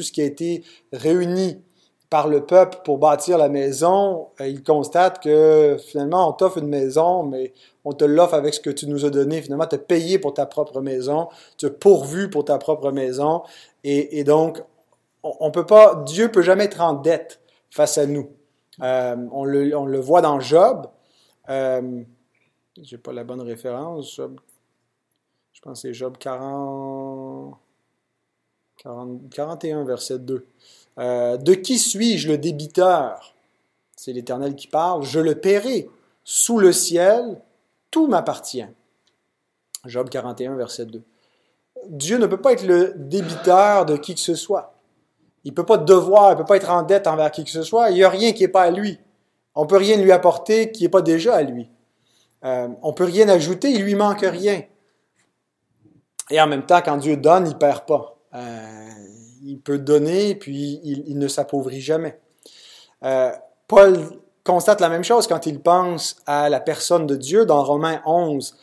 ce 0.02 0.12
qui 0.12 0.20
a 0.20 0.24
été 0.24 0.64
réuni 0.92 1.62
par 2.10 2.26
le 2.26 2.44
peuple 2.44 2.78
pour 2.84 2.98
bâtir 2.98 3.38
la 3.38 3.48
maison, 3.48 4.28
euh, 4.40 4.48
il 4.48 4.64
constate 4.64 5.22
que 5.22 5.76
finalement 5.78 6.28
on 6.28 6.32
t'offre 6.32 6.58
une 6.58 6.66
maison, 6.66 7.22
mais 7.22 7.54
on 7.84 7.92
te 7.92 8.04
l'offre 8.04 8.34
avec 8.34 8.52
ce 8.52 8.60
que 8.60 8.70
tu 8.70 8.88
nous 8.88 9.04
as 9.04 9.10
donné. 9.10 9.40
Finalement, 9.40 9.66
tu 9.66 9.76
as 9.76 9.78
payé 9.78 10.18
pour 10.18 10.34
ta 10.34 10.44
propre 10.44 10.80
maison, 10.80 11.28
tu 11.56 11.66
as 11.66 11.70
pourvu 11.70 12.28
pour 12.28 12.44
ta 12.44 12.58
propre 12.58 12.90
maison, 12.90 13.42
et, 13.84 14.24
donc 14.24 14.60
on, 15.22 15.50
peut 15.52 15.64
pas, 15.64 16.02
Dieu 16.06 16.30
peut 16.30 16.42
jamais 16.42 16.64
être 16.64 16.80
en 16.80 16.94
dette 16.94 17.40
face 17.70 17.96
à 17.96 18.06
nous. 18.06 18.30
Euh, 18.82 19.16
on, 19.30 19.44
le, 19.44 19.76
on, 19.76 19.86
le, 19.86 20.00
voit 20.00 20.20
dans 20.20 20.40
Job. 20.40 20.86
Euh, 21.48 22.02
J'ai 22.80 22.98
pas 22.98 23.12
la 23.12 23.24
bonne 23.24 23.42
référence. 23.42 24.14
Job, 24.16 24.40
je 25.52 25.60
pense 25.60 25.82
que 25.82 25.88
c'est 25.88 25.94
Job 25.94 26.16
40, 26.18 27.54
40, 28.78 29.30
41, 29.30 29.84
verset 29.84 30.18
2. 30.18 30.46
Euh, 31.00 31.36
de 31.36 31.54
qui 31.54 31.78
suis-je 31.78 32.28
le 32.28 32.38
débiteur? 32.38 33.34
C'est 33.96 34.12
l'Éternel 34.12 34.54
qui 34.54 34.66
parle. 34.66 35.02
Je 35.02 35.20
le 35.20 35.34
paierai. 35.34 35.88
Sous 36.24 36.58
le 36.58 36.72
ciel, 36.72 37.40
tout 37.90 38.06
m'appartient. 38.06 38.66
Job 39.86 40.10
41, 40.10 40.54
verset 40.56 40.86
2. 40.86 41.02
Dieu 41.88 42.18
ne 42.18 42.26
peut 42.26 42.40
pas 42.40 42.52
être 42.52 42.66
le 42.66 42.92
débiteur 42.96 43.86
de 43.86 43.96
qui 43.96 44.14
que 44.14 44.20
ce 44.20 44.34
soit. 44.34 44.74
Il 45.44 45.52
ne 45.52 45.56
peut 45.56 45.64
pas 45.64 45.78
devoir, 45.78 46.32
il 46.32 46.34
ne 46.34 46.38
peut 46.38 46.44
pas 46.44 46.56
être 46.56 46.70
en 46.70 46.82
dette 46.82 47.06
envers 47.06 47.30
qui 47.30 47.44
que 47.44 47.50
ce 47.50 47.62
soit. 47.62 47.90
Il 47.90 47.94
n'y 47.94 48.04
a 48.04 48.10
rien 48.10 48.32
qui 48.32 48.42
n'est 48.42 48.48
pas 48.48 48.62
à 48.62 48.70
lui. 48.70 48.98
On 49.54 49.62
ne 49.62 49.68
peut 49.68 49.78
rien 49.78 49.96
lui 49.96 50.12
apporter 50.12 50.70
qui 50.70 50.82
n'est 50.82 50.90
pas 50.90 51.02
déjà 51.02 51.36
à 51.36 51.42
lui. 51.42 51.68
Euh, 52.44 52.68
on 52.82 52.88
ne 52.88 52.94
peut 52.94 53.04
rien 53.04 53.28
ajouter, 53.28 53.70
il 53.70 53.82
lui 53.82 53.94
manque 53.94 54.20
rien. 54.20 54.62
Et 56.30 56.40
en 56.40 56.46
même 56.46 56.64
temps, 56.64 56.80
quand 56.82 56.98
Dieu 56.98 57.16
donne, 57.16 57.46
il 57.46 57.54
ne 57.54 57.58
perd 57.58 57.86
pas. 57.86 58.16
Euh, 58.34 58.88
il 59.42 59.58
peut 59.58 59.78
donner, 59.78 60.34
puis 60.34 60.80
il, 60.82 61.18
ne 61.18 61.28
s'appauvrit 61.28 61.80
jamais. 61.80 62.18
Euh, 63.04 63.30
Paul 63.68 63.98
constate 64.44 64.80
la 64.80 64.88
même 64.88 65.04
chose 65.04 65.26
quand 65.26 65.46
il 65.46 65.60
pense 65.60 66.16
à 66.26 66.48
la 66.48 66.60
personne 66.60 67.06
de 67.06 67.16
Dieu 67.16 67.46
dans 67.46 67.62
Romains 67.62 68.02
11, 68.06 68.56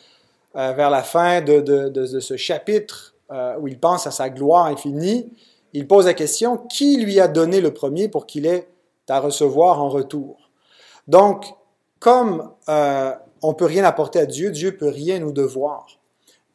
euh, 0.56 0.72
vers 0.72 0.90
la 0.90 1.02
fin 1.02 1.40
de, 1.40 2.06
ce 2.20 2.36
chapitre, 2.36 3.14
euh, 3.30 3.56
où 3.60 3.68
il 3.68 3.78
pense 3.78 4.06
à 4.06 4.10
sa 4.10 4.30
gloire 4.30 4.66
infinie. 4.66 5.32
Il 5.72 5.86
pose 5.86 6.06
la 6.06 6.14
question, 6.14 6.56
qui 6.56 6.96
lui 6.96 7.20
a 7.20 7.28
donné 7.28 7.60
le 7.60 7.74
premier 7.74 8.08
pour 8.08 8.26
qu'il 8.26 8.46
ait 8.46 8.68
à 9.08 9.20
recevoir 9.20 9.80
en 9.80 9.88
retour? 9.88 10.50
Donc, 11.06 11.46
comme 11.98 12.50
on 13.42 13.54
peut 13.54 13.64
rien 13.64 13.84
apporter 13.84 14.20
à 14.20 14.26
Dieu, 14.26 14.50
Dieu 14.50 14.76
peut 14.76 14.88
rien 14.88 15.18
nous 15.18 15.32
devoir. 15.32 15.86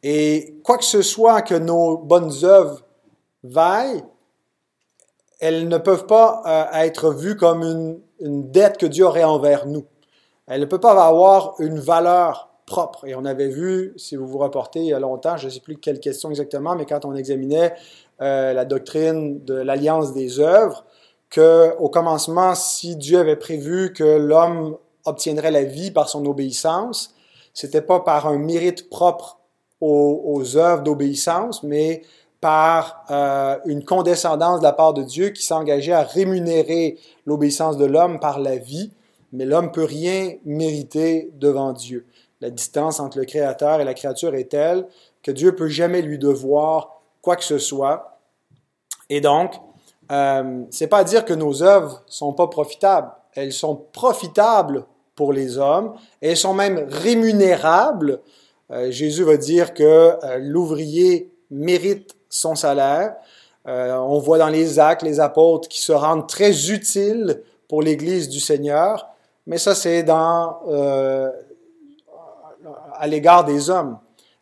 Et 0.03 0.56
quoi 0.63 0.77
que 0.77 0.84
ce 0.84 1.01
soit 1.01 1.42
que 1.42 1.56
nos 1.56 1.98
bonnes 1.98 2.32
œuvres 2.44 2.84
vaillent, 3.44 4.03
elles 5.43 5.67
ne 5.67 5.77
peuvent 5.77 6.07
pas 6.07 6.41
euh, 6.45 6.85
être 6.85 7.12
vues 7.12 7.35
comme 7.35 7.63
une, 8.21 8.50
dette 8.50 8.77
que 8.77 8.85
Dieu 8.85 9.05
aurait 9.05 9.25
envers 9.25 9.65
nous. 9.65 9.83
Elles 10.47 10.62
ne 10.62 10.65
peuvent 10.65 10.79
pas 10.79 11.05
avoir 11.05 11.55
une 11.59 11.79
valeur 11.79 12.50
propre. 12.65 13.05
Et 13.05 13.13
on 13.13 13.25
avait 13.25 13.50
vu, 13.50 13.91
si 13.97 14.15
vous 14.15 14.25
vous 14.25 14.38
reportez 14.38 14.79
il 14.79 14.85
y 14.85 14.93
a 14.93 15.00
longtemps, 15.01 15.35
je 15.35 15.47
ne 15.47 15.51
sais 15.51 15.59
plus 15.59 15.75
quelle 15.75 16.00
question 16.00 16.29
exactement, 16.29 16.77
mais 16.77 16.85
quand 16.85 17.03
on 17.03 17.13
examinait 17.13 17.73
euh, 18.21 18.53
la 18.53 18.63
doctrine 18.63 19.43
de 19.43 19.55
l'alliance 19.55 20.13
des 20.13 20.39
œuvres, 20.39 20.85
que 21.29 21.75
au 21.77 21.89
commencement, 21.89 22.55
si 22.55 22.95
Dieu 22.95 23.19
avait 23.19 23.35
prévu 23.35 23.91
que 23.91 24.17
l'homme 24.17 24.77
obtiendrait 25.03 25.51
la 25.51 25.65
vie 25.65 25.91
par 25.91 26.07
son 26.07 26.25
obéissance, 26.25 27.15
c'était 27.53 27.81
pas 27.81 28.00
par 28.00 28.27
un 28.27 28.38
mérite 28.38 28.89
propre 28.89 29.39
aux, 29.81 30.21
aux 30.23 30.55
œuvres 30.55 30.83
d'obéissance, 30.83 31.63
mais 31.63 32.03
par 32.43 33.05
euh, 33.09 33.57
une 33.65 33.85
condescendance 33.85 34.59
de 34.59 34.65
la 34.65 34.73
part 34.73 34.93
de 34.93 35.01
Dieu 35.01 35.29
qui 35.29 35.45
s'engageait 35.45 35.93
à 35.93 36.03
rémunérer 36.03 36.97
l'obéissance 37.25 37.77
de 37.77 37.85
l'homme 37.85 38.19
par 38.19 38.41
la 38.41 38.57
vie, 38.57 38.91
mais 39.31 39.45
l'homme 39.45 39.71
peut 39.71 39.85
rien 39.85 40.33
mériter 40.43 41.31
devant 41.35 41.71
Dieu. 41.71 42.05
La 42.41 42.50
distance 42.50 43.00
entre 43.00 43.17
le 43.17 43.23
Créateur 43.23 43.79
et 43.79 43.85
la 43.85 43.93
créature 43.93 44.35
est 44.35 44.51
telle 44.51 44.85
que 45.23 45.31
Dieu 45.31 45.55
peut 45.55 45.69
jamais 45.69 46.01
lui 46.01 46.19
devoir 46.19 47.00
quoi 47.21 47.38
que 47.38 47.45
ce 47.45 47.59
soit. 47.59 48.19
Et 49.09 49.21
donc, 49.21 49.53
euh, 50.12 50.63
c'est 50.69 50.88
pas 50.88 50.97
à 50.97 51.03
dire 51.05 51.23
que 51.23 51.33
nos 51.33 51.63
œuvres 51.63 52.03
sont 52.07 52.33
pas 52.33 52.47
profitables. 52.47 53.09
Elles 53.35 53.53
sont 53.53 53.85
profitables 53.93 54.85
pour 55.15 55.31
les 55.31 55.57
hommes 55.57 55.93
elles 56.19 56.35
sont 56.35 56.53
même 56.53 56.88
rémunérables. 56.89 58.19
Euh, 58.71 58.91
Jésus 58.91 59.23
va 59.23 59.38
dire 59.38 59.73
que 59.73 59.83
euh, 59.83 60.39
l'ouvrier 60.39 61.31
mérite 61.51 62.15
son 62.33 62.55
salaire. 62.55 63.15
Euh, 63.67 63.95
on 63.95 64.19
voit 64.19 64.37
dans 64.37 64.49
les 64.49 64.79
actes 64.79 65.03
les 65.03 65.19
apôtres 65.19 65.69
qui 65.69 65.81
se 65.81 65.93
rendent 65.93 66.27
très 66.27 66.69
utiles 66.69 67.41
pour 67.69 67.81
l'Église 67.81 68.27
du 68.27 68.39
Seigneur, 68.39 69.07
mais 69.47 69.57
ça 69.57 69.73
c'est 69.73 70.03
dans 70.03 70.59
euh, 70.67 71.31
à 72.95 73.07
l'égard 73.07 73.45
des 73.45 73.69
hommes, 73.69 73.97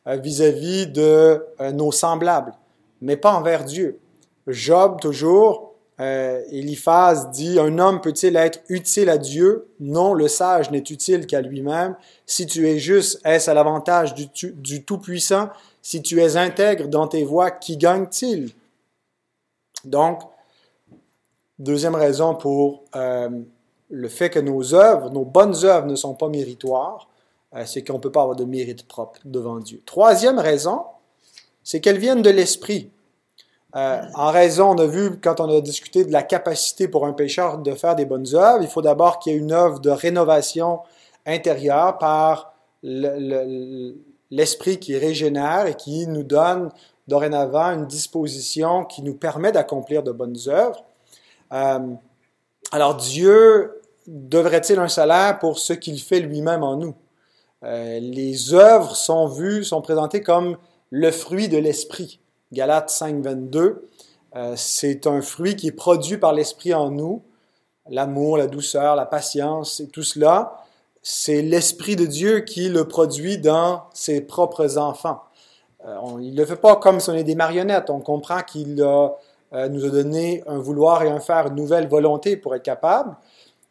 euh, 0.07 0.15
vis-à-vis 0.15 0.87
de 0.87 1.45
nos 1.73 1.91
semblables, 1.91 2.53
mais 3.01 3.15
pas 3.15 3.33
envers 3.33 3.63
Dieu. 3.63 3.99
Job 4.47 4.99
toujours 4.99 5.70
euh, 6.01 6.41
Eliphaz 6.49 7.29
dit, 7.31 7.59
Un 7.59 7.77
homme 7.77 8.01
peut-il 8.01 8.35
être 8.35 8.59
utile 8.69 9.09
à 9.09 9.17
Dieu? 9.17 9.67
Non, 9.79 10.13
le 10.13 10.27
sage 10.27 10.71
n'est 10.71 10.79
utile 10.79 11.27
qu'à 11.27 11.41
lui-même. 11.41 11.95
Si 12.25 12.47
tu 12.47 12.67
es 12.67 12.79
juste, 12.79 13.21
est-ce 13.23 13.51
à 13.51 13.53
l'avantage 13.53 14.15
du, 14.15 14.83
Tout-Puissant? 14.83 15.49
Si 15.81 16.01
tu 16.01 16.19
es 16.19 16.37
intègre 16.37 16.87
dans 16.87 17.07
tes 17.07 17.23
voies, 17.23 17.51
qui 17.51 17.77
gagne-t-il? 17.77 18.51
Donc, 19.85 20.21
deuxième 21.59 21.95
raison 21.95 22.35
pour 22.35 22.83
euh, 22.95 23.29
le 23.89 24.07
fait 24.07 24.31
que 24.31 24.39
nos 24.39 24.73
œuvres, 24.73 25.11
nos 25.11 25.25
bonnes 25.25 25.65
œuvres 25.65 25.85
ne 25.85 25.95
sont 25.95 26.15
pas 26.15 26.29
méritoires, 26.29 27.09
euh, 27.53 27.63
c'est 27.65 27.83
qu'on 27.83 27.95
ne 27.95 27.99
peut 27.99 28.11
pas 28.11 28.21
avoir 28.21 28.35
de 28.35 28.45
mérite 28.45 28.87
propre 28.87 29.19
devant 29.25 29.59
Dieu. 29.59 29.81
Troisième 29.85 30.39
raison, 30.39 30.83
c'est 31.63 31.79
qu'elles 31.79 31.99
viennent 31.99 32.23
de 32.23 32.29
l'Esprit. 32.31 32.89
Euh, 33.75 34.01
en 34.15 34.31
raison, 34.31 34.71
on 34.71 34.77
a 34.77 34.85
vu 34.85 35.19
quand 35.21 35.39
on 35.39 35.49
a 35.49 35.61
discuté 35.61 36.03
de 36.03 36.11
la 36.11 36.23
capacité 36.23 36.87
pour 36.87 37.05
un 37.05 37.13
pécheur 37.13 37.57
de 37.57 37.73
faire 37.73 37.95
des 37.95 38.05
bonnes 38.05 38.27
œuvres, 38.33 38.61
il 38.61 38.67
faut 38.67 38.81
d'abord 38.81 39.19
qu'il 39.19 39.33
y 39.33 39.35
ait 39.35 39.39
une 39.39 39.53
œuvre 39.53 39.79
de 39.79 39.89
rénovation 39.89 40.79
intérieure 41.25 41.97
par 41.97 42.53
l'esprit 42.83 44.79
qui 44.79 44.97
régénère 44.97 45.67
et 45.67 45.75
qui 45.75 46.07
nous 46.07 46.23
donne 46.23 46.69
dorénavant 47.07 47.71
une 47.71 47.87
disposition 47.87 48.85
qui 48.85 49.03
nous 49.03 49.15
permet 49.15 49.51
d'accomplir 49.51 50.03
de 50.03 50.11
bonnes 50.11 50.37
œuvres. 50.47 50.83
Euh, 51.53 51.93
alors 52.71 52.95
Dieu 52.95 53.81
devrait-il 54.07 54.79
un 54.79 54.87
salaire 54.87 55.39
pour 55.39 55.59
ce 55.59 55.73
qu'il 55.73 56.01
fait 56.01 56.19
lui-même 56.19 56.63
en 56.63 56.77
nous? 56.77 56.95
Euh, 57.63 57.99
les 57.99 58.53
œuvres 58.53 58.95
sont 58.95 59.27
vues, 59.27 59.63
sont 59.63 59.81
présentées 59.81 60.21
comme 60.21 60.57
le 60.89 61.11
fruit 61.11 61.47
de 61.47 61.57
l'esprit. 61.57 62.20
Galates 62.51 62.89
5, 62.89 63.21
22. 63.23 63.87
Euh, 64.35 64.53
c'est 64.55 65.07
un 65.07 65.21
fruit 65.21 65.55
qui 65.55 65.67
est 65.67 65.73
produit 65.73 66.17
par 66.17 66.33
l'Esprit 66.33 66.73
en 66.73 66.91
nous. 66.91 67.21
L'amour, 67.89 68.37
la 68.37 68.47
douceur, 68.47 68.95
la 68.95 69.05
patience 69.05 69.79
et 69.79 69.87
tout 69.87 70.03
cela, 70.03 70.63
c'est 71.01 71.41
l'Esprit 71.41 71.95
de 71.95 72.05
Dieu 72.05 72.41
qui 72.41 72.69
le 72.69 72.87
produit 72.87 73.37
dans 73.37 73.83
ses 73.93 74.21
propres 74.21 74.77
enfants. 74.77 75.21
Euh, 75.85 75.97
il 76.21 76.33
ne 76.33 76.37
le 76.37 76.45
fait 76.45 76.57
pas 76.57 76.75
comme 76.75 76.99
si 76.99 77.09
on 77.09 77.13
est 77.13 77.23
des 77.23 77.35
marionnettes. 77.35 77.89
On 77.89 77.99
comprend 77.99 78.41
qu'il 78.41 78.81
euh, 78.81 79.69
nous 79.69 79.85
a 79.85 79.89
donné 79.89 80.43
un 80.47 80.59
vouloir 80.59 81.03
et 81.03 81.09
un 81.09 81.19
faire, 81.19 81.47
une 81.47 81.55
nouvelle 81.55 81.87
volonté 81.87 82.37
pour 82.37 82.53
être 82.55 82.63
capable, 82.63 83.15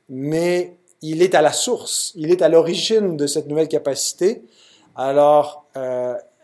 mais 0.09 0.77
il 1.03 1.23
est 1.23 1.35
à 1.35 1.41
la 1.41 1.53
source, 1.53 2.13
il 2.17 2.31
est 2.31 2.43
à 2.43 2.49
l'origine 2.49 3.17
de 3.17 3.27
cette 3.27 3.47
nouvelle 3.47 3.69
capacité. 3.69 4.43
Alors, 4.97 5.65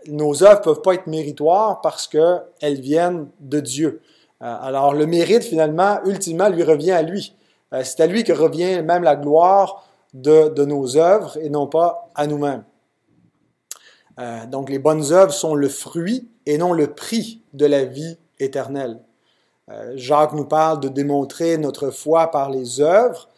nos 0.09 0.43
œuvres 0.43 0.61
peuvent 0.61 0.83
pas 0.83 0.95
être 0.95 1.07
méritoires 1.07 1.81
parce 1.81 2.07
qu'elles 2.07 2.81
viennent 2.81 3.29
de 3.41 3.61
Dieu. 3.61 4.01
Euh, 4.43 4.57
alors 4.61 4.95
le 4.95 5.07
mérite, 5.07 5.45
finalement, 5.45 5.99
ultimement, 6.05 6.49
lui 6.49 6.63
revient 6.63 6.93
à 6.93 7.03
lui. 7.03 7.35
Euh, 7.73 7.83
c'est 7.85 8.01
à 8.01 8.07
lui 8.07 8.25
que 8.25 8.33
revient 8.33 8.83
même 8.83 9.03
la 9.03 9.17
gloire 9.17 9.87
de, 10.15 10.65
nos 10.65 10.97
œuvres 10.97 11.37
et 11.39 11.51
non 11.51 11.67
pas 11.67 12.11
à 12.15 12.27
nous-mêmes. 12.27 12.65
Euh, 14.19 14.47
donc 14.47 14.71
les 14.71 14.79
bonnes 14.79 15.13
œuvres 15.13 15.33
sont 15.33 15.55
le 15.55 15.69
fruit 15.69 16.31
et 16.47 16.59
non 16.59 16.73
le 16.73 16.95
prix 16.95 17.43
de 17.53 17.67
la 17.67 17.85
vie 17.85 18.19
éternelle. 18.39 19.01
Jacques 19.97 20.33
nous 20.33 20.45
parle 20.45 20.79
de 20.79 20.89
démontrer 20.89 21.59
notre 21.59 21.91
foi 21.91 22.31
par 22.31 22.51
les 22.51 22.81
œuvres. 22.81 23.29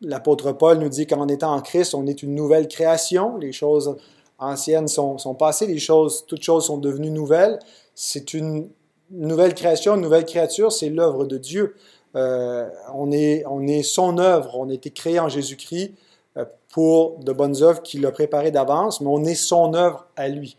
L'apôtre 0.00 0.50
Paul 0.50 0.78
nous 0.78 0.88
dit 0.88 1.06
qu'en 1.06 1.28
étant 1.28 1.54
en 1.54 1.60
Christ, 1.60 1.94
on 1.94 2.08
est 2.08 2.24
une 2.24 2.34
nouvelle 2.34 2.66
création. 2.66 3.36
Les 3.36 3.52
choses 3.52 3.96
anciennes 4.44 4.88
sont, 4.88 5.18
sont 5.18 5.34
passées, 5.34 5.66
les 5.66 5.78
choses, 5.78 6.24
toutes 6.26 6.42
choses 6.42 6.66
sont 6.66 6.78
devenues 6.78 7.10
nouvelles. 7.10 7.58
C'est 7.94 8.34
une 8.34 8.68
nouvelle 9.10 9.54
création, 9.54 9.94
une 9.94 10.00
nouvelle 10.00 10.24
créature, 10.24 10.72
c'est 10.72 10.88
l'œuvre 10.88 11.24
de 11.24 11.38
Dieu. 11.38 11.74
Euh, 12.16 12.68
on, 12.94 13.10
est, 13.10 13.44
on 13.46 13.66
est 13.66 13.82
son 13.82 14.18
œuvre, 14.18 14.56
on 14.58 14.70
a 14.70 14.72
été 14.72 14.90
créé 14.90 15.18
en 15.18 15.28
Jésus-Christ 15.28 15.94
euh, 16.36 16.44
pour 16.68 17.18
de 17.18 17.32
bonnes 17.32 17.62
œuvres 17.62 17.82
qu'il 17.82 18.04
a 18.06 18.12
préparées 18.12 18.50
d'avance, 18.50 19.00
mais 19.00 19.08
on 19.08 19.24
est 19.24 19.34
son 19.34 19.74
œuvre 19.74 20.06
à 20.16 20.28
lui. 20.28 20.56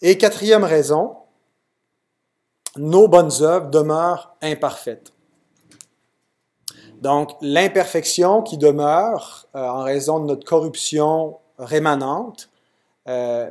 Et 0.00 0.16
quatrième 0.16 0.64
raison, 0.64 1.16
nos 2.76 3.08
bonnes 3.08 3.42
œuvres 3.42 3.68
demeurent 3.68 4.36
imparfaites. 4.40 5.12
Donc, 7.00 7.30
l'imperfection 7.40 8.42
qui 8.42 8.58
demeure 8.58 9.46
euh, 9.54 9.60
en 9.60 9.82
raison 9.82 10.20
de 10.20 10.26
notre 10.26 10.44
corruption 10.44 11.38
rémanente 11.58 12.50
euh, 13.08 13.50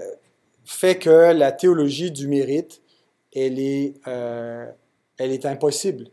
fait 0.66 0.98
que 0.98 1.32
la 1.32 1.52
théologie 1.52 2.12
du 2.12 2.28
mérite, 2.28 2.82
elle 3.36 3.60
est, 3.60 3.96
euh, 4.08 4.70
elle 5.18 5.32
est 5.32 5.46
impossible. 5.46 6.10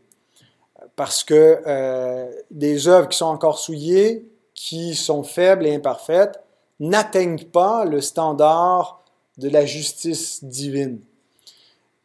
Parce 0.95 1.23
que 1.23 2.31
des 2.51 2.87
œuvres 2.87 3.09
qui 3.09 3.17
sont 3.17 3.25
encore 3.25 3.59
souillées, 3.59 4.31
qui 4.53 4.95
sont 4.95 5.23
faibles 5.23 5.65
et 5.65 5.75
imparfaites, 5.75 6.39
n'atteignent 6.79 7.43
pas 7.43 7.83
le 7.83 7.99
standard 7.99 9.03
de 9.37 9.49
la 9.49 9.65
justice 9.65 10.43
divine. 10.45 11.01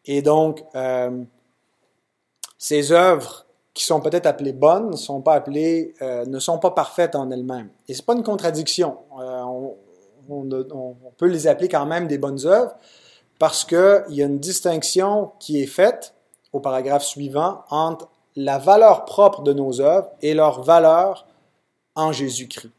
Et 0.07 0.23
donc, 0.23 0.65
ces 2.59 2.91
œuvres 2.91 3.47
qui 3.75 3.85
sont 3.85 4.01
peut-être 4.01 4.27
appelées 4.27 4.53
bonnes, 4.53 4.97
sont 4.97 5.21
pas 5.21 5.35
appelées, 5.35 5.95
euh, 6.03 6.25
ne 6.27 6.39
sont 6.39 6.59
pas 6.59 6.73
parfaites 6.73 7.15
en 7.15 7.31
elles-mêmes. 7.31 7.71
Et 7.89 7.95
c'est 7.95 8.05
pas 8.05 8.15
une 8.15 8.23
contradiction. 8.23 8.99
Euh, 9.21 9.43
on, 10.29 10.97
peut 11.17 11.27
les 11.27 11.47
appeler 11.47 11.69
quand 11.69 11.87
même 11.87 12.07
des 12.07 12.19
bonnes 12.19 12.47
œuvres 12.47 12.75
parce 13.39 13.65
qu'il 13.65 14.05
y 14.11 14.23
a 14.23 14.27
une 14.27 14.39
distinction 14.39 15.33
qui 15.41 15.61
est 15.61 15.67
faite 15.67 16.15
au 16.53 16.61
paragraphe 16.61 17.05
suivant 17.05 17.65
entre 17.71 18.09
la 18.37 18.59
valeur 18.59 19.05
propre 19.07 19.43
de 19.43 19.53
nos 19.53 19.81
œuvres 19.81 20.09
et 20.23 20.35
leur 20.35 20.63
valeur 20.63 21.27
en 21.97 22.13
Jésus-Christ. 22.13 22.71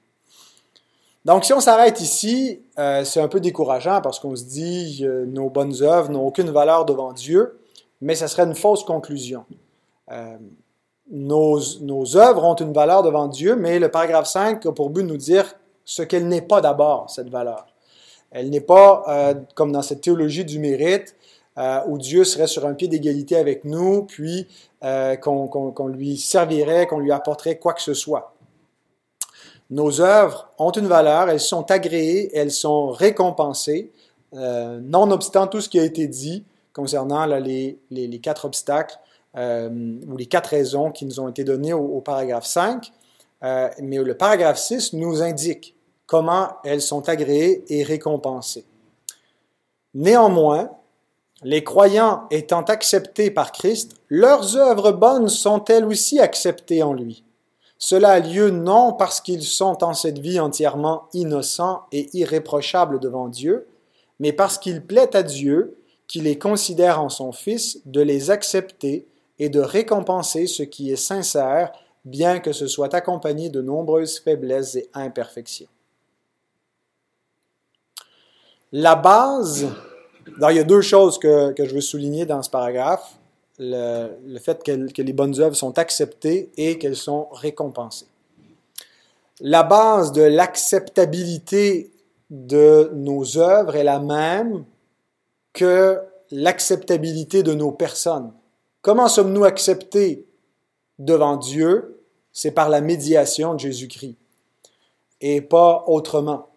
Donc, 1.25 1.43
si 1.43 1.53
on 1.53 1.59
s'arrête 1.59 1.99
ici, 1.99 2.61
euh, 2.79 3.03
c'est 3.03 3.21
un 3.21 3.27
peu 3.27 3.39
décourageant 3.39 4.01
parce 4.01 4.19
qu'on 4.19 4.35
se 4.35 4.45
dit 4.45 5.05
nos 5.27 5.49
bonnes 5.49 5.81
œuvres 5.81 6.09
n'ont 6.09 6.25
aucune 6.25 6.49
valeur 6.49 6.85
devant 6.85 7.11
Dieu, 7.11 7.59
mais 7.99 8.15
ça 8.15 8.27
serait 8.27 8.43
une 8.43 8.55
fausse 8.55 8.83
conclusion 8.83 9.45
nos, 11.11 12.17
œuvres 12.17 12.43
ont 12.43 12.55
une 12.55 12.73
valeur 12.73 13.03
devant 13.03 13.27
Dieu, 13.27 13.55
mais 13.55 13.79
le 13.79 13.91
paragraphe 13.91 14.27
5 14.27 14.65
a 14.65 14.71
pour 14.71 14.89
but 14.89 15.03
de 15.03 15.09
nous 15.09 15.17
dire 15.17 15.53
ce 15.83 16.01
qu'elle 16.03 16.27
n'est 16.27 16.41
pas 16.41 16.61
d'abord, 16.61 17.09
cette 17.09 17.29
valeur. 17.29 17.67
Elle 18.31 18.49
n'est 18.49 18.61
pas 18.61 19.03
euh, 19.09 19.33
comme 19.55 19.73
dans 19.73 19.81
cette 19.81 20.01
théologie 20.01 20.45
du 20.45 20.57
mérite, 20.57 21.15
euh, 21.57 21.79
où 21.87 21.97
Dieu 21.97 22.23
serait 22.23 22.47
sur 22.47 22.65
un 22.65 22.73
pied 22.73 22.87
d'égalité 22.87 23.35
avec 23.35 23.65
nous, 23.65 24.03
puis 24.03 24.47
euh, 24.85 25.17
qu'on 25.17 25.87
lui 25.87 26.17
servirait, 26.17 26.87
qu'on 26.87 26.99
lui 26.99 27.11
apporterait 27.11 27.57
quoi 27.57 27.73
que 27.73 27.81
ce 27.81 27.93
soit. 27.93 28.33
Nos 29.69 29.99
œuvres 29.99 30.49
ont 30.57 30.71
une 30.71 30.87
valeur, 30.87 31.29
elles 31.29 31.41
sont 31.41 31.69
agréées, 31.71 32.31
elles 32.33 32.51
sont 32.51 32.89
récompensées, 32.89 33.91
nonobstant 34.33 35.47
tout 35.47 35.59
ce 35.59 35.67
qui 35.67 35.79
a 35.79 35.83
été 35.83 36.07
dit 36.07 36.45
concernant 36.73 37.25
les, 37.25 37.77
quatre 38.21 38.45
obstacles 38.45 38.97
euh, 39.37 39.69
ou 40.07 40.17
les 40.17 40.25
quatre 40.25 40.47
raisons 40.47 40.91
qui 40.91 41.05
nous 41.05 41.19
ont 41.19 41.29
été 41.29 41.43
données 41.43 41.73
au, 41.73 42.01
paragraphe 42.01 42.45
5. 42.45 42.91
Euh, 43.43 43.69
mais 43.81 43.97
le 43.97 44.15
paragraphe 44.15 44.59
6 44.59 44.93
nous 44.93 45.21
indique 45.21 45.75
comment 46.05 46.49
elles 46.63 46.81
sont 46.81 47.07
agréées 47.09 47.63
et 47.69 47.83
récompensées. 47.83 48.65
Néanmoins, 49.93 50.69
les 51.43 51.63
croyants 51.63 52.27
étant 52.29 52.61
acceptés 52.61 53.31
par 53.31 53.51
Christ, 53.51 53.93
leurs 54.09 54.57
œuvres 54.57 54.91
bonnes 54.91 55.27
sont 55.27 55.63
elles 55.65 55.85
aussi 55.85 56.19
acceptées 56.19 56.83
en 56.83 56.93
lui? 56.93 57.23
Cela 57.77 58.11
a 58.11 58.19
lieu 58.19 58.51
non 58.51 58.93
parce 58.93 59.21
qu'ils 59.21 59.43
sont 59.43 59.83
en 59.83 59.95
cette 59.95 60.19
vie 60.19 60.39
entièrement 60.39 61.09
innocents 61.13 61.81
et 61.91 62.15
irréprochables 62.15 62.99
devant 62.99 63.27
Dieu, 63.27 63.67
mais 64.19 64.33
parce 64.33 64.59
qu'il 64.59 64.85
plaît 64.85 65.15
à 65.15 65.23
Dieu, 65.23 65.77
qui 66.07 66.21
les 66.21 66.37
considère 66.37 67.01
en 67.01 67.09
son 67.09 67.31
Fils, 67.31 67.79
de 67.85 68.01
les 68.01 68.29
accepter 68.29 69.07
et 69.41 69.49
de 69.49 69.59
récompenser 69.59 70.45
ce 70.45 70.61
qui 70.61 70.91
est 70.91 70.95
sincère, 70.95 71.71
bien 72.05 72.39
que 72.39 72.53
ce 72.53 72.67
soit 72.67 72.93
accompagné 72.93 73.49
de 73.49 73.59
nombreuses 73.59 74.19
faiblesses 74.19 74.75
et 74.75 74.87
imperfections. 74.93 75.67
La 78.71 78.95
base, 78.95 79.67
il 80.27 80.55
y 80.55 80.59
a 80.59 80.63
deux 80.63 80.81
choses 80.81 81.17
que, 81.17 81.55
je 81.57 81.73
veux 81.73 81.81
souligner 81.81 82.27
dans 82.27 82.43
ce 82.43 82.51
paragraphe. 82.51 83.17
Le, 83.57 84.37
fait 84.39 84.63
que, 84.63 84.91
que 84.91 85.01
les 85.01 85.11
bonnes 85.11 85.39
œuvres 85.41 85.55
sont 85.55 85.79
acceptées 85.79 86.51
et 86.55 86.77
qu'elles 86.77 86.95
sont 86.95 87.27
récompensées. 87.31 88.07
La 89.39 89.63
base 89.63 90.11
de 90.11 90.21
l'acceptabilité 90.21 91.91
de 92.29 92.91
nos 92.93 93.39
œuvres 93.39 93.75
est 93.75 93.83
la 93.83 93.99
même 93.99 94.65
que 95.51 95.97
l'acceptabilité 96.29 97.41
de 97.41 97.55
nos 97.55 97.71
personnes. 97.71 98.31
Comment 98.81 99.07
sommes-nous 99.07 99.43
acceptés 99.43 100.25
devant 100.97 101.37
Dieu? 101.37 101.99
C'est 102.33 102.51
par 102.51 102.69
la 102.69 102.81
médiation 102.81 103.53
de 103.53 103.59
Jésus-Christ 103.59 104.17
et 105.19 105.41
pas 105.41 105.83
autrement. 105.87 106.47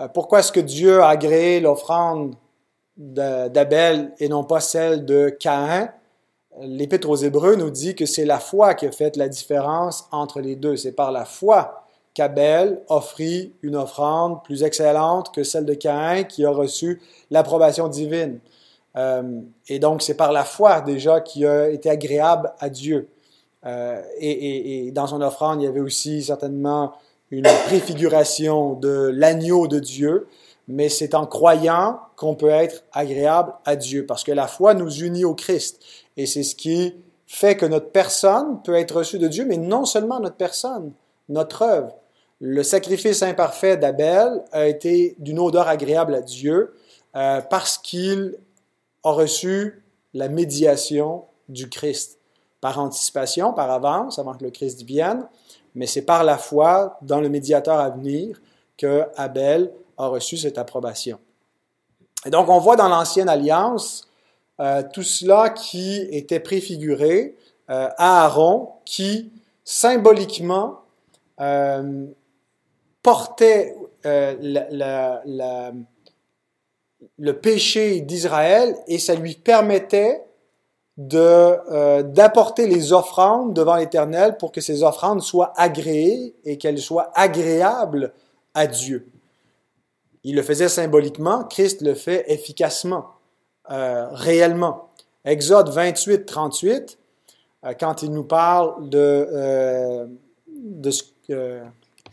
Euh, 0.00 0.08
pourquoi 0.08 0.40
est-ce 0.40 0.50
que 0.50 0.60
Dieu 0.60 1.00
a 1.00 1.08
agréé 1.08 1.60
l'offrande 1.60 2.34
d'Abel 2.96 4.12
et 4.18 4.28
non 4.28 4.42
pas 4.42 4.60
celle 4.60 5.04
de 5.04 5.28
Caïn? 5.28 5.92
L'Épître 6.60 7.08
aux 7.08 7.16
Hébreux 7.16 7.54
nous 7.54 7.70
dit 7.70 7.94
que 7.94 8.06
c'est 8.06 8.24
la 8.24 8.40
foi 8.40 8.74
qui 8.74 8.86
a 8.86 8.90
fait 8.90 9.16
la 9.16 9.28
différence 9.28 10.08
entre 10.10 10.40
les 10.40 10.56
deux. 10.56 10.76
C'est 10.76 10.92
par 10.92 11.12
la 11.12 11.24
foi 11.24 11.84
qu'Abel 12.14 12.82
offrit 12.88 13.52
une 13.62 13.76
offrande 13.76 14.42
plus 14.42 14.64
excellente 14.64 15.32
que 15.32 15.44
celle 15.44 15.64
de 15.64 15.74
Caïn 15.74 16.24
qui 16.24 16.44
a 16.44 16.50
reçu 16.50 17.00
l'approbation 17.30 17.86
divine. 17.86 18.40
Euh, 18.98 19.40
et 19.68 19.78
donc, 19.78 20.02
c'est 20.02 20.16
par 20.16 20.32
la 20.32 20.44
foi 20.44 20.80
déjà 20.80 21.20
qui 21.20 21.46
a 21.46 21.68
été 21.68 21.88
agréable 21.88 22.52
à 22.58 22.68
Dieu. 22.68 23.08
Euh, 23.64 24.02
et, 24.18 24.90
dans 24.92 25.06
son 25.06 25.20
offrande, 25.22 25.62
il 25.62 25.64
y 25.64 25.68
avait 25.68 25.80
aussi 25.80 26.22
certainement 26.22 26.92
une 27.30 27.46
préfiguration 27.66 28.74
de 28.74 29.10
l'agneau 29.14 29.68
de 29.68 29.78
Dieu, 29.78 30.26
mais 30.66 30.88
c'est 30.88 31.14
en 31.14 31.26
croyant 31.26 32.00
qu'on 32.16 32.34
peut 32.34 32.50
être 32.50 32.84
agréable 32.92 33.54
à 33.64 33.76
Dieu, 33.76 34.04
parce 34.06 34.24
que 34.24 34.32
la 34.32 34.46
foi 34.46 34.74
nous 34.74 34.90
unit 34.90 35.24
au 35.24 35.34
Christ. 35.34 35.80
Et 36.16 36.26
c'est 36.26 36.42
ce 36.42 36.54
qui 36.54 36.94
fait 37.26 37.56
que 37.56 37.66
notre 37.66 37.90
personne 37.90 38.60
peut 38.64 38.74
être 38.74 38.96
reçue 38.96 39.18
de 39.18 39.28
Dieu, 39.28 39.44
mais 39.44 39.58
non 39.58 39.84
seulement 39.84 40.18
notre 40.18 40.36
personne, 40.36 40.92
notre 41.28 41.62
œuvre. 41.62 41.94
Le 42.40 42.62
sacrifice 42.62 43.22
imparfait 43.22 43.76
d'Abel 43.76 44.42
a 44.52 44.66
été 44.66 45.14
d'une 45.18 45.38
odeur 45.38 45.68
agréable 45.68 46.14
à 46.14 46.22
Dieu 46.22 46.74
euh, 47.16 47.40
parce 47.42 47.78
qu'il 47.78 48.36
a 49.04 49.10
reçu 49.10 49.82
la 50.14 50.28
médiation 50.28 51.24
du 51.48 51.68
Christ 51.68 52.18
par 52.60 52.78
anticipation, 52.78 53.52
par 53.52 53.70
avance, 53.70 54.18
avant 54.18 54.34
que 54.34 54.44
le 54.44 54.50
Christ 54.50 54.82
vienne, 54.82 55.26
mais 55.74 55.86
c'est 55.86 56.02
par 56.02 56.24
la 56.24 56.38
foi 56.38 56.98
dans 57.02 57.20
le 57.20 57.28
médiateur 57.28 57.78
à 57.78 57.90
venir 57.90 58.40
que 58.76 59.04
Abel 59.16 59.72
a 59.96 60.08
reçu 60.08 60.36
cette 60.36 60.58
approbation. 60.58 61.18
Et 62.26 62.30
donc 62.30 62.48
on 62.48 62.58
voit 62.58 62.76
dans 62.76 62.88
l'ancienne 62.88 63.28
alliance 63.28 64.08
euh, 64.60 64.82
tout 64.92 65.04
cela 65.04 65.50
qui 65.50 66.00
était 66.10 66.40
préfiguré 66.40 67.36
euh, 67.70 67.88
à 67.96 68.24
Aaron, 68.24 68.70
qui 68.84 69.30
symboliquement 69.64 70.80
euh, 71.40 72.06
portait 73.02 73.76
la, 74.04 75.22
le 77.18 77.38
péché 77.38 78.00
d'Israël 78.00 78.76
et 78.86 78.98
ça 78.98 79.14
lui 79.14 79.34
permettait 79.34 80.24
de 80.96 82.02
d'apporter 82.02 82.66
les 82.66 82.92
offrandes 82.92 83.54
devant 83.54 83.76
l'Éternel 83.76 84.36
pour 84.36 84.50
que 84.50 84.60
ces 84.60 84.82
offrandes 84.82 85.22
soient 85.22 85.52
agréées 85.56 86.34
et 86.44 86.58
qu'elles 86.58 86.80
soient 86.80 87.12
agréables 87.14 88.12
à 88.52 88.66
Dieu. 88.66 89.08
Il 90.24 90.34
le 90.34 90.42
faisait 90.42 90.68
symboliquement, 90.68 91.44
Christ 91.44 91.82
le 91.82 91.94
fait 91.94 92.24
efficacement. 92.26 93.06
Euh, 93.70 94.08
réellement. 94.12 94.88
Exode 95.26 95.68
28, 95.68 96.24
38, 96.24 96.98
euh, 97.66 97.74
quand 97.78 98.02
il 98.02 98.10
nous 98.12 98.24
parle 98.24 98.88
de, 98.88 98.98
euh, 98.98 100.06
de 100.46 100.90
ce 100.90 101.02
que, 101.26 101.60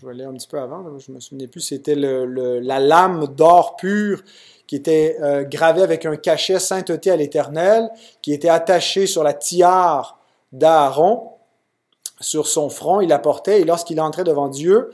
je 0.05 0.09
vais 0.11 0.15
aller 0.15 0.29
un 0.29 0.33
petit 0.33 0.47
peu 0.47 0.59
avant, 0.59 0.83
je 0.99 1.11
me 1.11 1.19
souvenais 1.19 1.47
plus, 1.47 1.61
c'était 1.61 1.95
la 1.95 2.79
lame 2.79 3.27
d'or 3.27 3.75
pur 3.75 4.21
qui 4.67 4.75
était 4.75 5.17
gravée 5.49 5.81
avec 5.81 6.05
un 6.05 6.15
cachet 6.15 6.59
sainteté 6.59 7.09
à 7.09 7.15
l'Éternel, 7.15 7.89
qui 8.21 8.31
était 8.33 8.49
attaché 8.49 9.07
sur 9.07 9.23
la 9.23 9.33
tiare 9.33 10.19
d'Aaron, 10.51 11.31
sur 12.19 12.47
son 12.47 12.69
front, 12.69 13.01
il 13.01 13.09
la 13.09 13.19
portait, 13.19 13.61
et 13.61 13.65
lorsqu'il 13.65 13.99
entrait 13.99 14.23
devant 14.23 14.47
Dieu, 14.47 14.91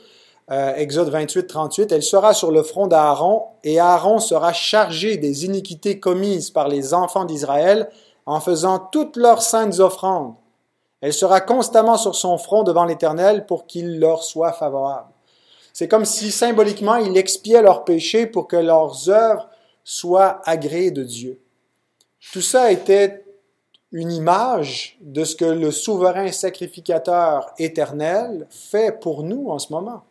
euh, 0.49 0.73
Exode 0.75 1.09
28, 1.09 1.45
38, 1.45 1.91
elle 1.91 2.03
sera 2.03 2.33
sur 2.33 2.51
le 2.51 2.63
front 2.63 2.87
d'Aaron, 2.87 3.43
et 3.63 3.79
Aaron 3.79 4.19
sera 4.19 4.53
chargé 4.53 5.17
des 5.17 5.45
iniquités 5.45 5.99
commises 5.99 6.49
par 6.49 6.67
les 6.67 6.93
enfants 6.93 7.25
d'Israël 7.25 7.89
en 8.25 8.39
faisant 8.39 8.79
toutes 8.79 9.17
leurs 9.17 9.41
saintes 9.41 9.79
offrandes. 9.79 10.35
Elle 11.01 11.13
sera 11.13 11.41
constamment 11.41 11.97
sur 11.97 12.15
son 12.15 12.37
front 12.37 12.63
devant 12.63 12.85
l'Éternel 12.85 13.45
pour 13.45 13.65
qu'il 13.65 13.99
leur 13.99 14.23
soit 14.23 14.53
favorable. 14.53 15.09
C'est 15.73 15.87
comme 15.87 16.05
si 16.05 16.31
symboliquement 16.31 16.95
il 16.95 17.17
expiait 17.17 17.61
leurs 17.61 17.83
péchés 17.83 18.27
pour 18.27 18.47
que 18.47 18.55
leurs 18.55 19.09
œuvres 19.09 19.49
soient 19.83 20.41
agréées 20.45 20.91
de 20.91 21.03
Dieu. 21.03 21.39
Tout 22.31 22.41
ça 22.41 22.71
était 22.71 23.25
une 23.91 24.11
image 24.11 24.97
de 25.01 25.23
ce 25.23 25.35
que 25.35 25.45
le 25.45 25.71
souverain 25.71 26.31
sacrificateur 26.31 27.51
éternel 27.57 28.47
fait 28.49 28.99
pour 28.99 29.23
nous 29.23 29.49
en 29.49 29.59
ce 29.59 29.73
moment. 29.73 30.03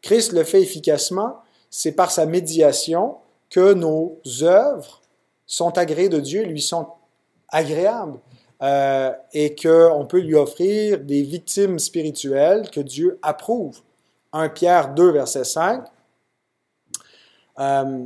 Christ 0.00 0.32
le 0.32 0.44
fait 0.44 0.62
efficacement, 0.62 1.38
c'est 1.70 1.92
par 1.92 2.10
sa 2.10 2.26
médiation 2.26 3.16
que 3.50 3.74
nos 3.74 4.18
œuvres 4.42 5.02
sont 5.46 5.76
agréées 5.76 6.08
de 6.08 6.20
Dieu, 6.20 6.44
lui 6.44 6.62
sont 6.62 6.86
agréables, 7.48 8.18
euh, 8.62 9.12
et 9.32 9.56
qu'on 9.56 10.06
peut 10.08 10.20
lui 10.20 10.36
offrir 10.36 11.00
des 11.00 11.22
victimes 11.22 11.80
spirituelles 11.80 12.70
que 12.70 12.80
Dieu 12.80 13.18
approuve. 13.20 13.80
1 14.32 14.50
Pierre 14.50 14.94
2, 14.94 15.10
verset 15.10 15.42
5. 15.42 15.84
Euh, 17.58 18.04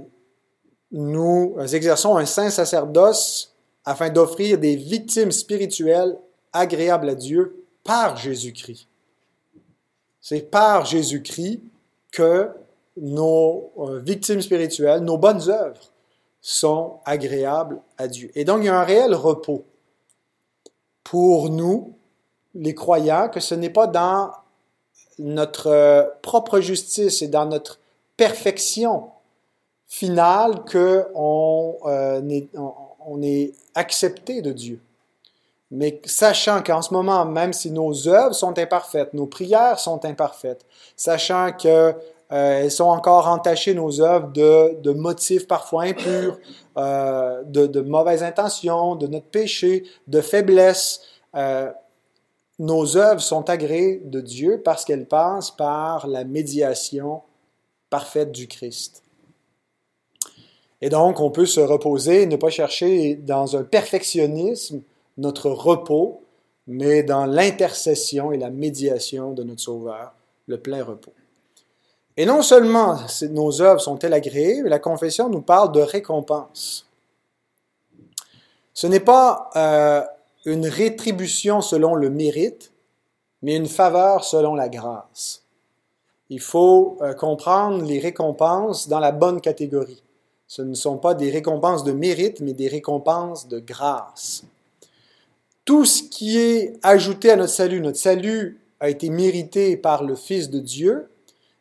nous 0.92 1.56
exerçons 1.72 2.16
un 2.16 2.24
saint 2.24 2.48
sacerdoce 2.48 3.54
afin 3.84 4.08
d'offrir 4.08 4.56
des 4.56 4.76
victimes 4.76 5.30
spirituelles 5.30 6.16
agréables 6.54 7.10
à 7.10 7.14
Dieu 7.14 7.64
par 7.84 8.16
Jésus-Christ. 8.16 8.88
C'est 10.22 10.50
par 10.50 10.86
Jésus-Christ 10.86 11.60
que 12.10 12.48
nos 12.96 13.72
euh, 13.78 14.00
victimes 14.00 14.40
spirituelles, 14.40 15.00
nos 15.00 15.18
bonnes 15.18 15.50
œuvres 15.50 15.92
sont 16.40 17.00
agréables 17.04 17.78
à 17.98 18.08
Dieu. 18.08 18.30
Et 18.34 18.44
donc, 18.44 18.62
il 18.62 18.66
y 18.66 18.68
a 18.70 18.80
un 18.80 18.84
réel 18.84 19.14
repos 19.14 19.66
pour 21.10 21.50
nous, 21.50 21.94
les 22.56 22.74
croyants, 22.74 23.28
que 23.28 23.38
ce 23.38 23.54
n'est 23.54 23.70
pas 23.70 23.86
dans 23.86 24.32
notre 25.20 25.68
euh, 25.68 26.02
propre 26.20 26.58
justice 26.58 27.22
et 27.22 27.28
dans 27.28 27.46
notre 27.46 27.78
perfection 28.16 29.10
finale 29.86 30.64
qu'on 30.64 31.76
euh, 31.86 32.40
on 33.06 33.22
est 33.22 33.52
accepté 33.76 34.42
de 34.42 34.50
Dieu. 34.50 34.80
Mais 35.70 36.00
sachant 36.04 36.60
qu'en 36.60 36.82
ce 36.82 36.92
moment, 36.92 37.24
même 37.24 37.52
si 37.52 37.70
nos 37.70 38.08
œuvres 38.08 38.34
sont 38.34 38.58
imparfaites, 38.58 39.14
nos 39.14 39.26
prières 39.26 39.78
sont 39.78 40.04
imparfaites, 40.04 40.66
sachant 40.96 41.52
qu'elles 41.52 41.94
euh, 42.32 42.68
sont 42.70 42.84
encore 42.84 43.28
entachées, 43.28 43.72
nos 43.72 44.00
œuvres, 44.00 44.32
de, 44.32 44.92
motifs 44.92 45.46
parfois 45.46 45.84
impurs, 45.84 46.38
euh, 46.76 47.42
de, 47.44 47.80
mauvaises 47.80 48.24
intentions, 48.24 48.96
de 48.96 49.06
notre 49.06 49.26
péché, 49.26 49.84
de 50.08 50.20
faiblesse, 50.20 51.02
euh, 51.36 51.70
nos 52.58 52.96
œuvres 52.96 53.20
sont 53.20 53.48
agréées 53.48 54.02
de 54.04 54.20
Dieu 54.20 54.60
parce 54.64 54.84
qu'elles 54.84 55.06
passent 55.06 55.50
par 55.50 56.06
la 56.06 56.24
médiation 56.24 57.22
parfaite 57.90 58.32
du 58.32 58.48
Christ. 58.48 59.02
Et 60.80 60.88
donc, 60.88 61.20
on 61.20 61.30
peut 61.30 61.46
se 61.46 61.60
reposer, 61.60 62.26
ne 62.26 62.36
pas 62.36 62.50
chercher 62.50 63.14
dans 63.14 63.56
un 63.56 63.62
perfectionnisme 63.62 64.82
notre 65.16 65.50
repos, 65.50 66.22
mais 66.66 67.02
dans 67.02 67.24
l'intercession 67.24 68.32
et 68.32 68.36
la 68.36 68.50
médiation 68.50 69.32
de 69.32 69.44
notre 69.44 69.60
Sauveur, 69.62 70.12
le 70.46 70.58
plein 70.58 70.82
repos. 70.82 71.12
Et 72.16 72.24
non 72.24 72.42
seulement 72.42 72.98
nos 73.30 73.60
œuvres 73.60 73.80
sont-elles 73.80 74.14
agréées, 74.14 74.62
mais 74.62 74.70
la 74.70 74.78
confession 74.78 75.28
nous 75.28 75.42
parle 75.42 75.72
de 75.72 75.80
récompense. 75.80 76.86
Ce 78.72 78.86
n'est 78.86 79.00
pas 79.00 79.50
euh, 79.56 80.02
une 80.44 80.66
rétribution 80.66 81.60
selon 81.60 81.94
le 81.94 82.10
mérite, 82.10 82.72
mais 83.42 83.56
une 83.56 83.68
faveur 83.68 84.24
selon 84.24 84.54
la 84.54 84.68
grâce. 84.68 85.42
Il 86.30 86.40
faut 86.40 86.98
euh, 87.00 87.14
comprendre 87.14 87.84
les 87.84 87.98
récompenses 87.98 88.88
dans 88.88 89.00
la 89.00 89.12
bonne 89.12 89.40
catégorie. 89.40 90.02
Ce 90.46 90.62
ne 90.62 90.74
sont 90.74 90.96
pas 90.96 91.14
des 91.14 91.30
récompenses 91.30 91.84
de 91.84 91.92
mérite, 91.92 92.40
mais 92.40 92.52
des 92.52 92.68
récompenses 92.68 93.48
de 93.48 93.58
grâce 93.58 94.44
tout 95.66 95.84
ce 95.84 96.04
qui 96.04 96.38
est 96.38 96.78
ajouté 96.82 97.30
à 97.30 97.36
notre 97.36 97.52
salut, 97.52 97.80
notre 97.80 97.98
salut 97.98 98.58
a 98.80 98.88
été 98.88 99.10
mérité 99.10 99.76
par 99.76 100.04
le 100.04 100.14
Fils 100.14 100.48
de 100.48 100.60
Dieu, 100.60 101.10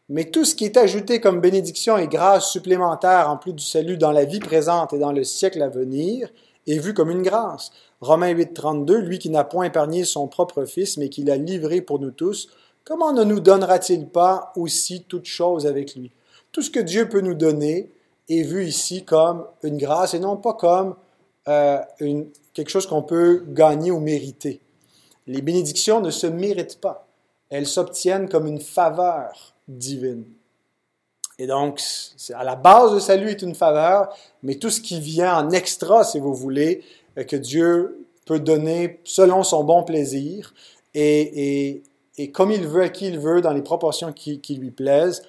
mais 0.07 0.25
tout 0.25 0.45
ce 0.45 0.55
qui 0.55 0.65
est 0.65 0.77
ajouté 0.77 1.19
comme 1.19 1.41
bénédiction 1.41 1.97
et 1.97 2.07
grâce 2.07 2.51
supplémentaire 2.51 3.29
en 3.29 3.37
plus 3.37 3.53
du 3.53 3.63
salut 3.63 3.97
dans 3.97 4.11
la 4.11 4.25
vie 4.25 4.39
présente 4.39 4.93
et 4.93 4.99
dans 4.99 5.11
le 5.11 5.23
siècle 5.23 5.61
à 5.61 5.69
venir 5.69 6.29
est 6.67 6.77
vu 6.77 6.93
comme 6.93 7.09
une 7.09 7.23
grâce. 7.23 7.71
Romains 8.01 8.29
8, 8.29 8.53
32, 8.53 8.99
lui 8.99 9.19
qui 9.19 9.29
n'a 9.29 9.43
point 9.43 9.65
épargné 9.65 10.03
son 10.03 10.27
propre 10.27 10.65
Fils, 10.65 10.97
mais 10.97 11.09
qui 11.09 11.23
l'a 11.23 11.37
livré 11.37 11.81
pour 11.81 11.99
nous 11.99 12.11
tous, 12.11 12.49
comment 12.83 13.13
ne 13.13 13.23
nous 13.23 13.39
donnera-t-il 13.39 14.07
pas 14.07 14.51
aussi 14.55 15.03
toutes 15.03 15.25
choses 15.25 15.65
avec 15.65 15.95
lui? 15.95 16.11
Tout 16.51 16.61
ce 16.61 16.69
que 16.69 16.79
Dieu 16.79 17.09
peut 17.09 17.21
nous 17.21 17.33
donner 17.33 17.91
est 18.29 18.43
vu 18.43 18.65
ici 18.65 19.05
comme 19.05 19.45
une 19.63 19.77
grâce 19.77 20.13
et 20.13 20.19
non 20.19 20.37
pas 20.37 20.53
comme 20.53 20.95
euh, 21.47 21.79
une, 21.99 22.27
quelque 22.53 22.69
chose 22.69 22.87
qu'on 22.87 23.03
peut 23.03 23.43
gagner 23.47 23.91
ou 23.91 23.99
mériter. 23.99 24.61
Les 25.27 25.41
bénédictions 25.41 26.01
ne 26.01 26.11
se 26.11 26.27
méritent 26.27 26.79
pas. 26.79 27.07
Elles 27.49 27.67
s'obtiennent 27.67 28.29
comme 28.29 28.47
une 28.47 28.61
faveur 28.61 29.54
divine. 29.67 30.25
Et 31.37 31.47
donc, 31.47 31.81
à 32.33 32.43
la 32.43 32.55
base, 32.55 32.93
le 32.93 32.99
salut 32.99 33.29
est 33.29 33.41
une 33.41 33.55
faveur, 33.55 34.15
mais 34.41 34.55
tout 34.55 34.69
ce 34.69 34.79
qui 34.79 34.99
vient 34.99 35.37
en 35.37 35.51
extra, 35.51 36.03
si 36.03 36.19
vous 36.19 36.33
voulez, 36.33 36.83
euh, 37.17 37.23
que 37.23 37.35
Dieu 37.35 38.07
peut 38.25 38.39
donner 38.39 39.01
selon 39.03 39.43
son 39.43 39.63
bon 39.63 39.83
plaisir 39.83 40.53
et, 40.93 41.83
comme 42.33 42.51
il 42.51 42.65
veut, 42.67 42.83
à 42.83 42.89
qui 42.89 43.07
il 43.07 43.19
veut, 43.19 43.41
dans 43.41 43.51
les 43.51 43.61
proportions 43.61 44.13
qui, 44.13 44.55
lui 44.57 44.71
plaisent, 44.71 45.23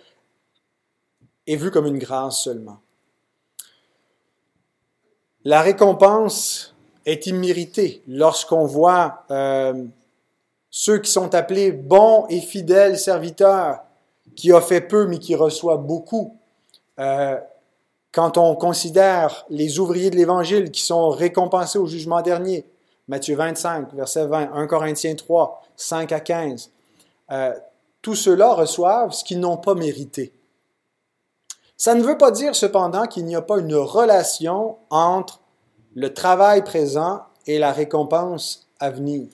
est 1.46 1.56
vu 1.56 1.70
comme 1.70 1.86
une 1.86 1.98
grâce 1.98 2.40
seulement. 2.40 2.78
La 5.44 5.60
récompense 5.62 6.74
est 7.04 7.26
imméritée 7.26 8.02
lorsqu'on 8.08 8.66
voit 8.66 9.24
euh, 9.30 9.84
ceux 10.70 10.98
qui 10.98 11.10
sont 11.10 11.34
appelés 11.34 11.72
bons 11.72 12.26
et 12.28 12.40
fidèles 12.40 12.98
serviteurs, 12.98 13.85
qui 14.36 14.52
ont 14.52 14.60
fait 14.60 14.82
peu 14.82 15.06
mais 15.06 15.18
qui 15.18 15.34
reçoivent 15.34 15.84
beaucoup. 15.84 16.36
Euh, 16.98 17.40
quand 18.12 18.38
on 18.38 18.54
considère 18.54 19.44
les 19.50 19.78
ouvriers 19.78 20.10
de 20.10 20.16
l'Évangile 20.16 20.70
qui 20.70 20.82
sont 20.82 21.10
récompensés 21.10 21.78
au 21.78 21.86
jugement 21.86 22.22
dernier, 22.22 22.64
Matthieu 23.08 23.36
25, 23.36 23.92
verset 23.94 24.26
20, 24.26 24.52
1 24.52 24.66
Corinthiens 24.66 25.14
3, 25.14 25.62
5 25.76 26.12
à 26.12 26.20
15, 26.20 26.70
euh, 27.32 27.54
tous 28.02 28.14
ceux-là 28.14 28.52
reçoivent 28.54 29.12
ce 29.12 29.24
qu'ils 29.24 29.40
n'ont 29.40 29.56
pas 29.56 29.74
mérité. 29.74 30.32
Ça 31.76 31.94
ne 31.94 32.02
veut 32.02 32.16
pas 32.16 32.30
dire 32.30 32.54
cependant 32.54 33.06
qu'il 33.06 33.26
n'y 33.26 33.36
a 33.36 33.42
pas 33.42 33.58
une 33.58 33.74
relation 33.74 34.76
entre 34.90 35.40
le 35.94 36.12
travail 36.14 36.64
présent 36.64 37.22
et 37.46 37.58
la 37.58 37.72
récompense 37.72 38.68
à 38.80 38.90
venir. 38.90 39.28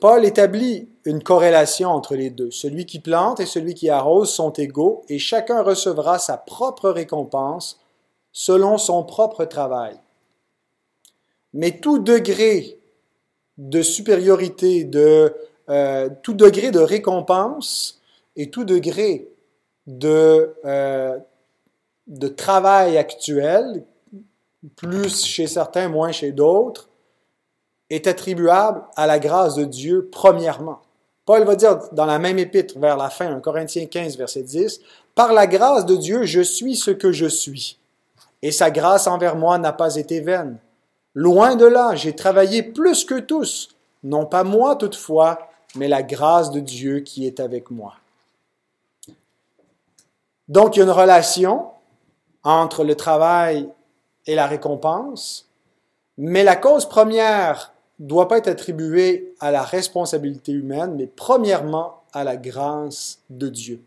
Paul 0.00 0.24
établit 0.24 0.88
une 1.04 1.22
corrélation 1.22 1.90
entre 1.90 2.14
les 2.14 2.30
deux. 2.30 2.50
Celui 2.50 2.86
qui 2.86 3.00
plante 3.00 3.40
et 3.40 3.46
celui 3.46 3.74
qui 3.74 3.88
arrose 3.88 4.30
sont 4.30 4.52
égaux 4.52 5.04
et 5.08 5.18
chacun 5.18 5.62
recevra 5.62 6.18
sa 6.18 6.36
propre 6.36 6.90
récompense 6.90 7.80
selon 8.32 8.78
son 8.78 9.04
propre 9.04 9.44
travail. 9.44 9.98
Mais 11.52 11.80
tout 11.80 11.98
degré 11.98 12.78
de 13.58 13.82
supériorité, 13.82 14.84
de, 14.84 15.34
euh, 15.68 16.08
tout 16.22 16.34
degré 16.34 16.70
de 16.70 16.78
récompense 16.78 18.00
et 18.36 18.50
tout 18.50 18.64
degré 18.64 19.28
de, 19.86 20.54
euh, 20.64 21.18
de 22.06 22.28
travail 22.28 22.96
actuel, 22.96 23.84
plus 24.76 25.24
chez 25.24 25.46
certains, 25.46 25.88
moins 25.88 26.12
chez 26.12 26.32
d'autres, 26.32 26.88
est 27.88 28.06
attribuable 28.06 28.84
à 28.96 29.06
la 29.06 29.18
grâce 29.18 29.56
de 29.56 29.64
Dieu 29.64 30.08
premièrement. 30.12 30.80
Paul 31.30 31.44
va 31.44 31.54
dire 31.54 31.78
dans 31.92 32.06
la 32.06 32.18
même 32.18 32.40
épître 32.40 32.76
vers 32.76 32.96
la 32.96 33.08
fin, 33.08 33.32
1 33.36 33.38
Corinthiens 33.38 33.86
15, 33.86 34.16
verset 34.16 34.42
10, 34.42 34.80
Par 35.14 35.32
la 35.32 35.46
grâce 35.46 35.86
de 35.86 35.94
Dieu, 35.94 36.24
je 36.24 36.40
suis 36.40 36.74
ce 36.74 36.90
que 36.90 37.12
je 37.12 37.26
suis, 37.26 37.78
et 38.42 38.50
sa 38.50 38.72
grâce 38.72 39.06
envers 39.06 39.36
moi 39.36 39.56
n'a 39.56 39.72
pas 39.72 39.94
été 39.94 40.18
vaine. 40.18 40.58
Loin 41.14 41.54
de 41.54 41.66
là, 41.66 41.94
j'ai 41.94 42.16
travaillé 42.16 42.64
plus 42.64 43.04
que 43.04 43.20
tous, 43.20 43.68
non 44.02 44.26
pas 44.26 44.42
moi 44.42 44.74
toutefois, 44.74 45.38
mais 45.76 45.86
la 45.86 46.02
grâce 46.02 46.50
de 46.50 46.58
Dieu 46.58 46.98
qui 46.98 47.28
est 47.28 47.38
avec 47.38 47.70
moi. 47.70 47.94
Donc, 50.48 50.74
il 50.74 50.80
y 50.80 50.82
a 50.82 50.84
une 50.84 50.90
relation 50.90 51.68
entre 52.42 52.82
le 52.82 52.96
travail 52.96 53.68
et 54.26 54.34
la 54.34 54.48
récompense, 54.48 55.48
mais 56.18 56.42
la 56.42 56.56
cause 56.56 56.88
première 56.88 57.69
doit 58.00 58.26
pas 58.26 58.38
être 58.38 58.48
attribuée 58.48 59.34
à 59.38 59.50
la 59.50 59.62
responsabilité 59.62 60.52
humaine, 60.52 60.94
mais 60.96 61.06
premièrement 61.06 62.02
à 62.12 62.24
la 62.24 62.36
grâce 62.36 63.20
de 63.30 63.48
Dieu. 63.48 63.80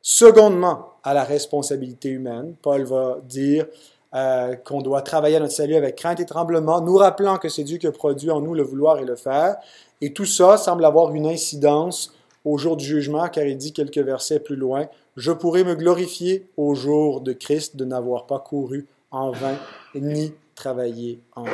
Secondement, 0.00 0.94
à 1.02 1.12
la 1.12 1.24
responsabilité 1.24 2.08
humaine. 2.08 2.54
Paul 2.62 2.84
va 2.84 3.18
dire 3.24 3.66
euh, 4.14 4.54
qu'on 4.56 4.80
doit 4.80 5.02
travailler 5.02 5.36
à 5.36 5.40
notre 5.40 5.52
salut 5.52 5.74
avec 5.74 5.96
crainte 5.96 6.20
et 6.20 6.24
tremblement, 6.24 6.80
nous 6.80 6.96
rappelant 6.96 7.36
que 7.36 7.48
c'est 7.48 7.64
Dieu 7.64 7.76
qui 7.76 7.86
a 7.86 7.92
produit 7.92 8.30
en 8.30 8.40
nous 8.40 8.54
le 8.54 8.62
vouloir 8.62 8.98
et 8.98 9.04
le 9.04 9.16
faire. 9.16 9.56
Et 10.00 10.12
tout 10.12 10.24
ça 10.24 10.56
semble 10.56 10.84
avoir 10.84 11.14
une 11.14 11.26
incidence 11.26 12.14
au 12.44 12.56
jour 12.56 12.76
du 12.76 12.84
jugement, 12.84 13.28
car 13.28 13.44
il 13.44 13.58
dit 13.58 13.72
quelques 13.72 13.98
versets 13.98 14.40
plus 14.40 14.56
loin, 14.56 14.86
Je 15.16 15.32
pourrai 15.32 15.64
me 15.64 15.74
glorifier 15.74 16.46
au 16.56 16.74
jour 16.74 17.20
de 17.20 17.32
Christ 17.32 17.74
de 17.74 17.84
n'avoir 17.84 18.26
pas 18.26 18.38
couru 18.38 18.86
en 19.10 19.32
vain 19.32 19.56
ni 19.96 20.32
travaillé 20.54 21.20
en 21.34 21.42
vain. 21.42 21.50